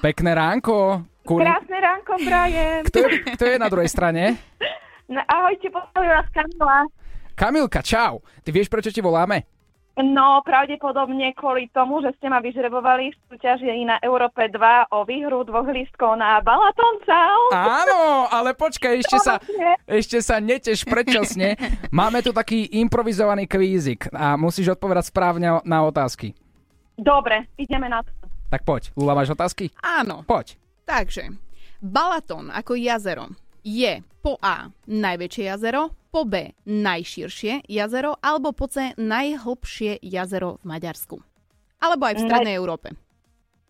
Pekné 0.00 0.34
ránko. 0.34 1.04
Kuri... 1.22 1.44
Krásne 1.44 1.78
ránko, 1.78 2.12
Brian. 2.24 2.82
Kto, 2.88 2.98
je, 2.98 3.08
kto 3.36 3.44
je 3.44 3.56
na 3.60 3.68
druhej 3.68 3.90
strane? 3.92 4.40
No, 5.06 5.20
ahojte, 5.28 5.68
pozdravím 5.70 6.10
vás 6.10 6.28
Kamila. 6.32 6.78
Kamilka, 7.34 7.80
čau. 7.82 8.24
Ty 8.42 8.48
vieš, 8.50 8.68
prečo 8.72 8.90
ti 8.90 9.04
voláme? 9.04 9.44
No, 10.00 10.40
pravdepodobne 10.46 11.36
kvôli 11.36 11.68
tomu, 11.76 12.00
že 12.00 12.16
ste 12.16 12.32
ma 12.32 12.40
vyžrebovali 12.40 13.12
v 13.12 13.16
súťaži 13.28 13.84
na 13.84 14.00
Európe 14.00 14.48
2 14.48 14.88
o 14.96 15.04
výhru 15.04 15.44
dvoch 15.44 15.68
lístkov 15.68 16.16
na 16.16 16.40
Balaton 16.40 16.96
Sound. 17.04 17.52
Ale 18.50 18.58
počkaj, 18.58 19.06
ešte 19.06 19.18
sa, 19.22 19.38
ešte 19.86 20.18
sa 20.18 20.42
neteš 20.42 20.82
predčasne. 20.82 21.54
Máme 21.94 22.18
tu 22.18 22.34
taký 22.34 22.66
improvizovaný 22.82 23.46
kvízik 23.46 24.10
a 24.10 24.34
musíš 24.34 24.74
odpovedať 24.74 25.14
správne 25.14 25.62
na 25.62 25.78
otázky. 25.86 26.34
Dobre, 26.98 27.46
ideme 27.54 27.86
na 27.86 28.02
to. 28.02 28.10
Tak 28.50 28.66
poď, 28.66 28.90
Lula, 28.98 29.14
máš 29.14 29.30
otázky? 29.30 29.70
Áno. 29.78 30.26
Poď. 30.26 30.58
Takže, 30.82 31.30
Balaton 31.78 32.50
ako 32.50 32.74
jazero 32.74 33.30
je 33.62 34.02
po 34.18 34.34
A 34.42 34.74
najväčšie 34.90 35.46
jazero, 35.46 35.94
po 36.10 36.26
B 36.26 36.50
najširšie 36.66 37.70
jazero 37.70 38.18
alebo 38.18 38.50
po 38.50 38.66
C 38.66 38.98
najhlbšie 38.98 40.02
jazero 40.02 40.58
v 40.58 40.74
Maďarsku. 40.74 41.22
Alebo 41.78 42.02
aj 42.02 42.18
v 42.18 42.22
strednej 42.26 42.58
Európe. 42.58 42.98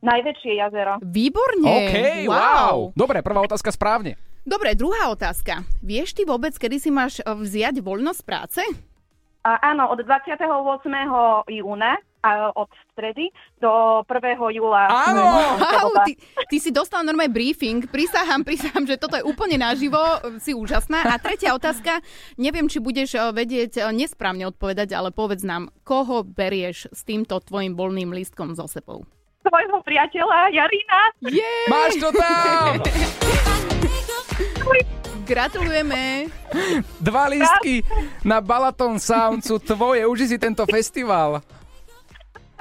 Najväčšie 0.00 0.52
jazero. 0.56 0.96
Výborne. 1.04 1.68
OK, 1.68 1.96
wow. 2.32 2.96
Dobre, 2.96 3.20
prvá 3.20 3.44
otázka 3.44 3.68
správne. 3.68 4.16
Dobre, 4.44 4.72
druhá 4.72 5.12
otázka. 5.12 5.68
Vieš 5.84 6.16
ty 6.16 6.22
vôbec, 6.24 6.56
kedy 6.56 6.76
si 6.80 6.88
máš 6.88 7.20
e, 7.20 7.24
vziať 7.24 7.84
voľnosť 7.84 8.20
z 8.20 8.24
práce? 8.24 8.62
A 9.40 9.72
áno, 9.72 9.88
od 9.88 10.00
28. 10.04 10.44
júna 11.48 11.96
a 12.20 12.52
od 12.52 12.68
stredy 12.92 13.32
do 13.56 14.04
1. 14.04 14.36
júla. 14.52 14.92
Áno! 14.92 15.24
Wow, 15.56 16.04
ty, 16.04 16.20
ty 16.52 16.56
si 16.60 16.68
dostal 16.68 17.00
normálny 17.00 17.32
briefing. 17.32 17.88
Prisahám, 17.88 18.44
prisahám, 18.44 18.84
že 18.84 19.00
toto 19.00 19.16
je 19.16 19.24
úplne 19.24 19.56
naživo. 19.56 20.00
Si 20.36 20.52
úžasná. 20.52 21.08
A 21.08 21.16
tretia 21.16 21.56
otázka. 21.56 22.04
Neviem, 22.36 22.68
či 22.68 22.84
budeš 22.84 23.16
eh, 23.16 23.32
vedieť 23.32 23.80
eh, 23.80 23.88
nesprávne 23.96 24.48
odpovedať, 24.52 24.92
ale 24.92 25.08
povedz 25.08 25.40
nám, 25.40 25.72
koho 25.88 26.20
berieš 26.20 26.92
s 26.92 27.00
týmto 27.08 27.40
tvojim 27.40 27.72
voľným 27.72 28.12
lístkom 28.12 28.52
so 28.52 28.68
sebou? 28.68 29.08
Tvojho 29.40 29.80
priateľa 29.80 30.52
Jarina. 30.52 31.00
Yeah! 31.24 31.72
Máš 31.72 31.96
to 31.96 32.08
tam! 32.12 32.72
Gratulujeme. 35.24 36.26
Dva 36.98 37.30
lístky 37.30 37.86
na 38.26 38.42
Balaton 38.42 38.98
Sound 38.98 39.46
sú 39.46 39.62
tvoje. 39.62 40.02
Uži 40.02 40.34
si 40.34 40.36
tento 40.42 40.66
festival. 40.66 41.38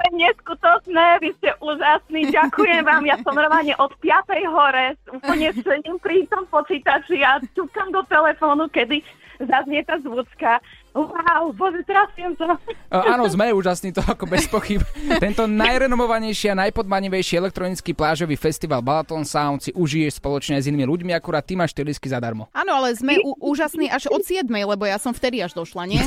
je 0.08 0.16
neskutočné, 0.16 1.20
vy 1.20 1.28
ste 1.36 1.52
úžasní, 1.60 2.32
ďakujem 2.32 2.88
vám, 2.88 3.04
ja 3.04 3.20
som 3.20 3.36
normálne 3.36 3.76
od 3.76 3.92
5. 4.00 4.32
hore, 4.48 4.96
úplne 5.12 5.52
sedím 5.60 6.00
pri 6.00 6.24
tom 6.32 6.48
počítači 6.48 7.20
a 7.20 7.36
čukám 7.52 7.92
do 7.92 8.00
telefónu, 8.08 8.72
kedy 8.72 9.04
zaznie 9.44 9.80
tá 9.84 9.96
zvučka. 10.00 10.60
Wow, 10.90 11.54
bože, 11.54 11.86
trafím 11.86 12.34
to. 12.34 12.50
Uh, 12.90 13.14
áno, 13.14 13.30
sme 13.30 13.54
úžasní, 13.54 13.94
to 13.94 14.02
ako 14.02 14.26
bez 14.26 14.50
pochyb. 14.50 14.82
Tento 15.24 15.46
najrenomovanejší 15.46 16.50
a 16.50 16.58
najpodmanivejší 16.66 17.38
elektronický 17.38 17.94
plážový 17.94 18.34
festival 18.34 18.82
Balaton 18.82 19.22
Sound 19.22 19.62
si 19.62 19.70
užiješ 19.70 20.18
spoločne 20.18 20.58
s 20.58 20.66
inými 20.66 20.84
ľuďmi, 20.90 21.14
akurát 21.14 21.46
ty 21.46 21.54
máš 21.54 21.70
tie 21.70 21.86
zadarmo. 22.10 22.50
Áno, 22.50 22.74
ale 22.74 22.90
sme 22.98 23.22
ú- 23.22 23.38
úžasní 23.38 23.86
až 23.86 24.10
od 24.10 24.26
7, 24.26 24.50
lebo 24.50 24.82
ja 24.82 24.98
som 24.98 25.14
vtedy 25.14 25.38
až 25.38 25.54
došla, 25.54 25.86
nie? 25.86 26.02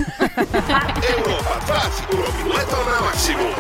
Európa 1.16 1.56
2 1.64 1.96
si 1.96 2.04
urobí 2.12 2.42
leto 2.52 2.78
na 2.84 2.98
maximum. 3.08 3.54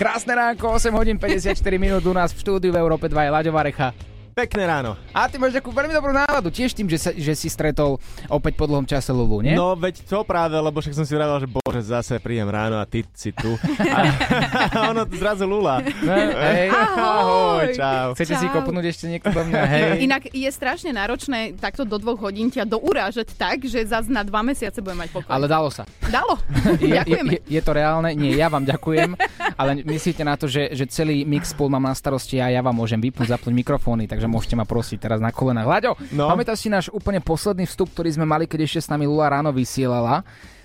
Krásne 0.00 0.34
ránko, 0.34 0.66
8 0.80 0.90
hodín 0.96 1.16
54 1.20 1.54
minút 1.78 2.02
u 2.08 2.14
nás 2.16 2.32
v 2.32 2.40
štúdiu 2.40 2.72
v 2.72 2.80
Európe 2.80 3.06
2 3.06 3.28
je 3.28 3.30
Laďo 3.30 3.52
Varecha. 3.54 4.11
Pekné 4.32 4.64
ráno. 4.64 4.96
A 5.12 5.28
ty 5.28 5.36
máš 5.36 5.52
takú 5.52 5.68
veľmi 5.68 5.92
dobrú 5.92 6.08
náladu, 6.08 6.48
tiež 6.48 6.72
tým, 6.72 6.88
že, 6.88 6.96
sa, 6.96 7.12
že 7.12 7.36
si 7.36 7.52
stretol 7.52 8.00
opäť 8.32 8.56
po 8.56 8.64
dlhom 8.64 8.88
čase 8.88 9.12
Lulu, 9.12 9.44
nie? 9.44 9.52
No 9.52 9.76
veď 9.76 10.08
to 10.08 10.24
práve, 10.24 10.56
lebo 10.56 10.80
však 10.80 10.96
som 10.96 11.04
si 11.04 11.12
vravel, 11.12 11.36
že 11.36 11.52
bože, 11.52 11.84
zase 11.84 12.16
príjem 12.16 12.48
ráno 12.48 12.80
a 12.80 12.88
ty 12.88 13.04
si 13.12 13.28
tu. 13.28 13.60
A, 13.92 14.00
ono 14.90 15.04
tu 15.04 15.20
zrazu 15.20 15.44
Lula. 15.44 15.84
No, 16.00 16.16
hej. 16.16 16.72
Ahoj, 16.72 17.76
čau. 17.76 18.06
Chcete 18.16 18.40
si 18.40 18.46
Čau. 18.48 18.54
kopnúť 18.56 18.84
ešte 18.88 19.04
niekto 19.04 19.28
do 19.28 19.44
mňa, 19.44 19.62
hej? 19.68 19.82
Inak 20.08 20.32
je 20.32 20.48
strašne 20.48 20.96
náročné 20.96 21.60
takto 21.60 21.84
do 21.84 22.00
dvoch 22.00 22.16
hodín 22.24 22.48
ťa 22.48 22.64
dourážať 22.64 23.36
tak, 23.36 23.68
že 23.68 23.84
zase 23.84 24.08
na 24.08 24.24
dva 24.24 24.40
mesiace 24.40 24.80
budem 24.80 25.04
mať 25.04 25.10
pokoj. 25.12 25.28
Ale 25.28 25.44
dalo 25.44 25.68
sa. 25.68 25.84
Dalo. 26.08 26.40
Je, 26.82 26.88
je, 26.88 26.98
Ďakujeme. 26.98 27.30
je, 27.36 27.40
je 27.52 27.60
to 27.60 27.72
reálne? 27.76 28.10
Nie, 28.16 28.32
ja 28.34 28.48
vám 28.48 28.64
ďakujem, 28.64 29.12
ale 29.54 29.84
myslíte 29.84 30.24
na 30.24 30.34
to, 30.34 30.48
že, 30.48 30.72
že 30.72 30.88
celý 30.88 31.22
mix 31.22 31.52
pool 31.52 31.68
mám 31.68 31.84
na 31.84 31.94
starosti 31.94 32.40
a 32.40 32.48
ja 32.48 32.64
vám 32.64 32.74
môžem 32.74 32.98
vypnúť, 32.98 33.28
zapnúť 33.28 33.54
mikrofóny, 33.54 34.06
takže 34.06 34.21
môžete 34.26 34.54
ma 34.54 34.62
prosiť 34.62 34.98
teraz 34.98 35.18
na 35.18 35.30
kolenách. 35.30 35.64
Hľaďo, 35.64 35.90
No. 36.12 36.28
pamätáš 36.28 36.60
si 36.60 36.68
náš 36.68 36.86
úplne 36.88 37.18
posledný 37.18 37.64
vstup, 37.64 37.90
ktorý 37.90 38.10
sme 38.10 38.24
mali, 38.24 38.44
keď 38.44 38.64
ešte 38.64 38.80
s 38.80 38.90
nami 38.90 39.04
Lula 39.04 39.30
ráno 39.30 39.50
vysielala? 39.50 40.22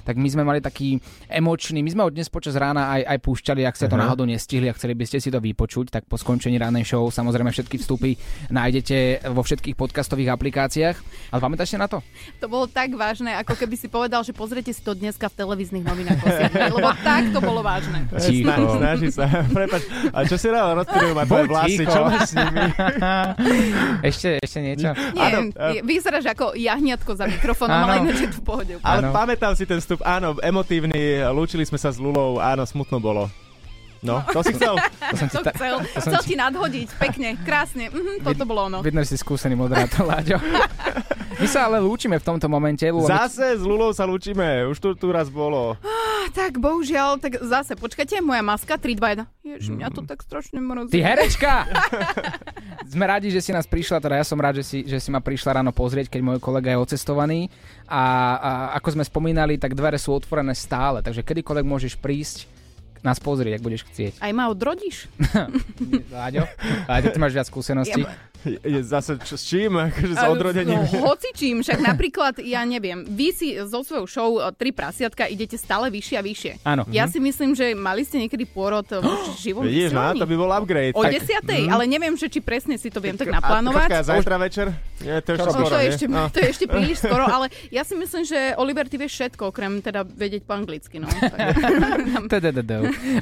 Tak 0.08 0.16
my 0.16 0.28
sme 0.32 0.48
mali 0.48 0.64
taký 0.64 1.04
emočný, 1.28 1.84
my 1.84 1.92
sme 1.92 2.02
ho 2.08 2.10
dnes 2.10 2.32
počas 2.32 2.56
rána 2.56 2.96
aj, 2.96 3.02
aj 3.04 3.18
púšťali, 3.20 3.68
ak 3.68 3.76
ste 3.76 3.92
to 3.92 4.00
náhodou 4.00 4.24
nestihli 4.24 4.72
a 4.72 4.74
chceli 4.80 4.96
by 4.96 5.04
ste 5.04 5.20
si 5.20 5.28
to 5.28 5.44
vypočuť, 5.44 5.92
tak 5.92 6.08
po 6.08 6.16
skončení 6.16 6.56
ránej 6.56 6.88
show 6.88 7.04
samozrejme 7.12 7.52
všetky 7.52 7.76
vstupy 7.76 8.16
nájdete 8.48 9.28
vo 9.36 9.44
všetkých 9.44 9.76
podcastových 9.76 10.32
aplikáciách. 10.32 10.96
Ale 11.36 11.40
pamätáš 11.44 11.76
si 11.76 11.78
na 11.78 11.92
to? 11.92 12.00
To 12.40 12.48
bolo 12.48 12.72
tak 12.72 12.96
vážne, 12.96 13.36
ako 13.36 13.60
keby 13.60 13.76
si 13.76 13.92
povedal, 13.92 14.24
že 14.24 14.32
pozrite 14.32 14.72
si 14.72 14.80
to 14.80 14.96
dneska 14.96 15.28
v 15.28 15.36
televíznych 15.36 15.84
novinách. 15.84 16.24
Lebo 16.56 16.88
tak 17.04 17.36
to 17.36 17.40
bolo 17.44 17.60
vážne. 17.60 18.08
Ticho. 18.16 18.48
Sna- 18.48 18.78
snaží 18.80 19.08
sa. 19.12 19.26
Prepač, 19.58 19.84
a 20.16 20.24
čo 20.24 20.40
si 20.40 20.48
ráno 20.48 20.80
rozpírujú 20.80 21.12
ma 21.12 21.28
tvoje 21.28 21.46
vlasy? 21.50 21.84
Čo 21.84 22.00
máš 22.08 22.32
s 22.32 22.34
nimi? 22.38 22.64
ešte, 24.10 24.30
ešte 24.40 24.60
niečo? 24.64 24.90
Nie, 25.18 25.52
je- 25.52 25.84
vyzeráš 25.84 26.32
ako 26.32 26.54
jahniatko 26.56 27.12
za 27.18 27.26
mikrofónom, 27.28 27.76
ale 27.76 27.94
ináč 28.08 28.20
je 28.24 28.30
to 28.32 28.38
v 28.40 28.46
pohode. 28.46 28.74
Ale 28.80 29.02
pamätám 29.12 29.54
si 29.58 29.66
ten 29.66 29.82
vstup, 29.82 29.97
áno, 30.04 30.38
emotívny, 30.42 31.24
lúčili 31.32 31.64
sme 31.66 31.80
sa 31.80 31.94
s 31.94 31.98
Lulou, 31.98 32.38
áno, 32.38 32.66
smutno 32.68 33.00
bolo. 33.00 33.47
No, 34.08 34.24
to 34.26 34.40
si 34.42 34.52
chcel. 34.54 34.76
To 35.08 35.16
som 35.18 35.28
To 35.30 35.40
ta- 35.42 35.54
chcel, 35.54 35.76
to 35.80 36.00
som 36.00 36.12
chcel 36.12 36.24
ti 36.24 36.36
nadhodiť, 36.36 36.88
pekne, 36.96 37.28
krásne. 37.40 37.88
Mhm, 37.88 38.24
toto 38.24 38.44
bolo 38.44 38.62
ono. 38.66 38.78
Vidno, 38.80 39.00
že 39.02 39.14
si 39.14 39.18
skúsený 39.18 39.54
moderátor, 39.54 40.04
Láďo. 40.10 40.40
My 41.34 41.46
sa 41.46 41.64
ale 41.64 41.78
lúčime 41.78 42.16
v 42.16 42.26
tomto 42.26 42.48
momente. 42.48 42.84
Lula, 42.84 43.06
my- 43.06 43.20
Zase 43.22 43.54
s 43.54 43.62
Lulou 43.62 43.92
sa 43.92 44.04
lúčime, 44.04 44.66
už 44.66 44.78
tu, 44.78 44.90
tu 44.94 45.08
raz 45.08 45.28
bolo. 45.28 45.78
Ah, 45.80 46.28
Tak 46.30 46.58
bohužiaľ, 46.58 47.18
tak 47.18 47.40
zase, 47.40 47.74
počkajte, 47.74 48.20
moja 48.20 48.42
maska 48.42 48.76
3, 48.76 48.90
2, 48.92 49.22
1. 49.22 49.48
Ježiš, 49.48 49.70
mňa 49.70 49.88
to 49.90 50.02
tak 50.04 50.20
strašne 50.20 50.58
mrzí. 50.58 50.90
Ty 50.90 51.00
herečka! 51.00 51.54
Sme 52.88 53.04
radi, 53.06 53.30
že 53.30 53.40
si 53.40 53.52
nás 53.52 53.64
prišla, 53.64 54.00
teda 54.00 54.16
ja 54.16 54.26
som 54.26 54.36
rád, 54.36 54.58
že 54.58 54.66
si, 54.66 54.78
že 54.82 54.98
si 54.98 55.10
ma 55.10 55.20
prišla 55.20 55.60
ráno 55.60 55.72
pozrieť, 55.72 56.08
keď 56.10 56.22
môj 56.22 56.38
kolega 56.38 56.72
je 56.72 56.80
ocestovaný. 56.80 57.52
A, 57.86 58.04
a 58.36 58.52
ako 58.76 58.96
sme 58.96 59.04
spomínali, 59.04 59.56
tak 59.56 59.72
dvere 59.72 59.96
sú 59.96 60.12
otvorené 60.12 60.52
stále, 60.54 61.00
takže 61.00 61.22
kedykoľvek 61.22 61.66
môžeš 61.66 61.94
prísť 61.96 62.48
nás 63.00 63.18
pozrieť, 63.18 63.54
ak 63.54 63.64
budeš 63.64 63.82
chcieť. 63.86 64.14
Aj 64.18 64.32
ma 64.32 64.48
odrodíš? 64.48 65.10
Láďo, 66.10 66.46
Láďo, 66.86 67.08
ty 67.10 67.18
máš 67.18 67.34
viac 67.34 67.46
skúseností. 67.46 68.02
Ja- 68.02 68.26
Je, 68.40 68.54
je 68.62 68.80
zase 68.82 69.18
čo, 69.20 69.34
s 69.34 69.44
čím? 69.44 69.76
Akože 69.76 70.14
s 70.14 70.24
odrodením? 70.24 70.80
No, 70.80 71.10
hocičím, 71.10 71.60
však 71.60 71.82
napríklad, 71.82 72.38
ja 72.40 72.62
neviem, 72.64 73.04
vy 73.04 73.28
si 73.30 73.48
so 73.60 73.82
svojou 73.82 74.06
show 74.06 74.30
e, 74.38 74.54
Tri 74.54 74.70
prasiatka 74.72 75.26
idete 75.26 75.56
stále 75.56 75.90
vyššie 75.90 76.16
a 76.16 76.24
vyššie. 76.24 76.52
Áno. 76.62 76.86
Ja 76.88 77.04
Mhm. 77.04 77.12
si 77.12 77.20
myslím, 77.20 77.52
že 77.52 77.74
mali 77.74 78.02
ste 78.02 78.18
niekedy 78.20 78.46
pôrod 78.46 78.86
e, 78.88 79.02
v 79.02 79.10
živom 79.36 79.66
Vidíš, 79.66 79.90
vysielaní. 79.90 80.20
to 80.22 80.28
by 80.28 80.36
bol 80.38 80.52
upgrade. 80.54 80.94
O 80.94 81.02
Tak- 81.02 81.14
desiatej, 81.14 81.62
Mhm. 81.66 81.72
ale 81.72 81.84
neviem, 81.88 82.14
že 82.14 82.30
či 82.30 82.40
presne 82.40 82.76
si 82.76 82.88
to 82.88 83.00
viem 83.00 83.18
tak 83.18 83.28
naplánovať. 83.28 83.90
a 83.92 84.06
zajtra 84.06 84.38
večer? 84.38 84.70
Nie, 84.98 85.20
to 85.20 85.28
je 85.28 85.36
ešte 85.36 85.44
No, 85.44 85.54
skoro, 85.54 85.68
to, 85.68 85.78
je 85.78 85.90
ešte, 85.90 86.06
No. 86.08 86.24
to 86.28 86.38
je 86.38 86.48
ešte 86.48 86.66
príliš 86.68 86.98
skoro, 87.00 87.26
ale 87.36 87.46
ja 87.68 87.82
si 87.82 87.94
myslím, 87.94 88.24
že 88.24 88.40
Oliver, 88.56 88.86
ty 88.86 88.96
vieš 88.96 89.18
všetko, 89.18 89.50
okrem 89.50 89.82
teda 89.82 90.06
vedieť 90.06 90.42
po 90.42 90.54
anglicky. 90.54 90.98
No. 90.98 91.10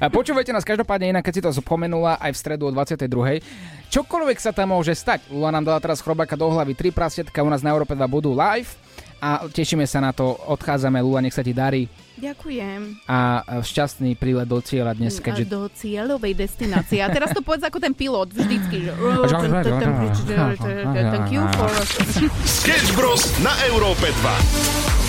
A 0.03 0.07
Počúvajte 0.09 0.55
nás 0.55 0.63
každopádne 0.63 1.11
inak, 1.11 1.23
keď 1.27 1.33
si 1.37 1.41
to 1.43 1.51
spomenula 1.51 2.17
aj 2.23 2.31
v 2.33 2.37
stredu 2.37 2.63
o 2.67 2.71
22. 2.71 3.05
Čokoľvek 3.91 4.37
sa 4.39 4.55
tam 4.55 4.71
môže 4.73 4.95
stať. 4.95 5.27
Lula 5.29 5.51
nám 5.53 5.67
dala 5.67 5.79
teraz 5.83 6.01
chrobáka 6.01 6.39
do 6.39 6.47
hlavy. 6.49 6.73
Tri 6.73 6.89
prasietka 6.89 7.43
u 7.43 7.49
nás 7.51 7.61
na 7.61 7.75
Európe 7.75 7.93
2 7.93 8.01
budú 8.09 8.33
live 8.33 8.73
a 9.19 9.45
tešíme 9.47 9.85
sa 9.87 10.01
na 10.01 10.11
to. 10.11 10.35
Odchádzame, 10.49 10.99
Lula, 11.03 11.21
nech 11.23 11.35
sa 11.35 11.43
ti 11.43 11.53
darí 11.55 11.87
Ďakujem. 12.15 13.05
a 13.11 13.43
šťastný 13.63 14.15
prílet 14.15 14.47
do 14.47 14.59
cieľa 14.63 14.95
dnes, 14.95 15.19
keďže... 15.19 15.51
Do 15.51 15.67
cieľovej 15.71 16.33
destinácie. 16.35 17.03
A 17.03 17.11
teraz 17.11 17.31
to 17.35 17.43
povedz 17.43 17.67
ako 17.67 17.79
ten 17.79 17.91
pilot, 17.91 18.31
vždycky. 18.31 18.87
Thank 21.11 21.29
you 21.31 21.43
for... 21.55 21.69
Sketch 22.47 22.95
Bros. 22.95 23.35
na 23.43 23.51
Európe 23.67 24.09
2. 24.09 25.04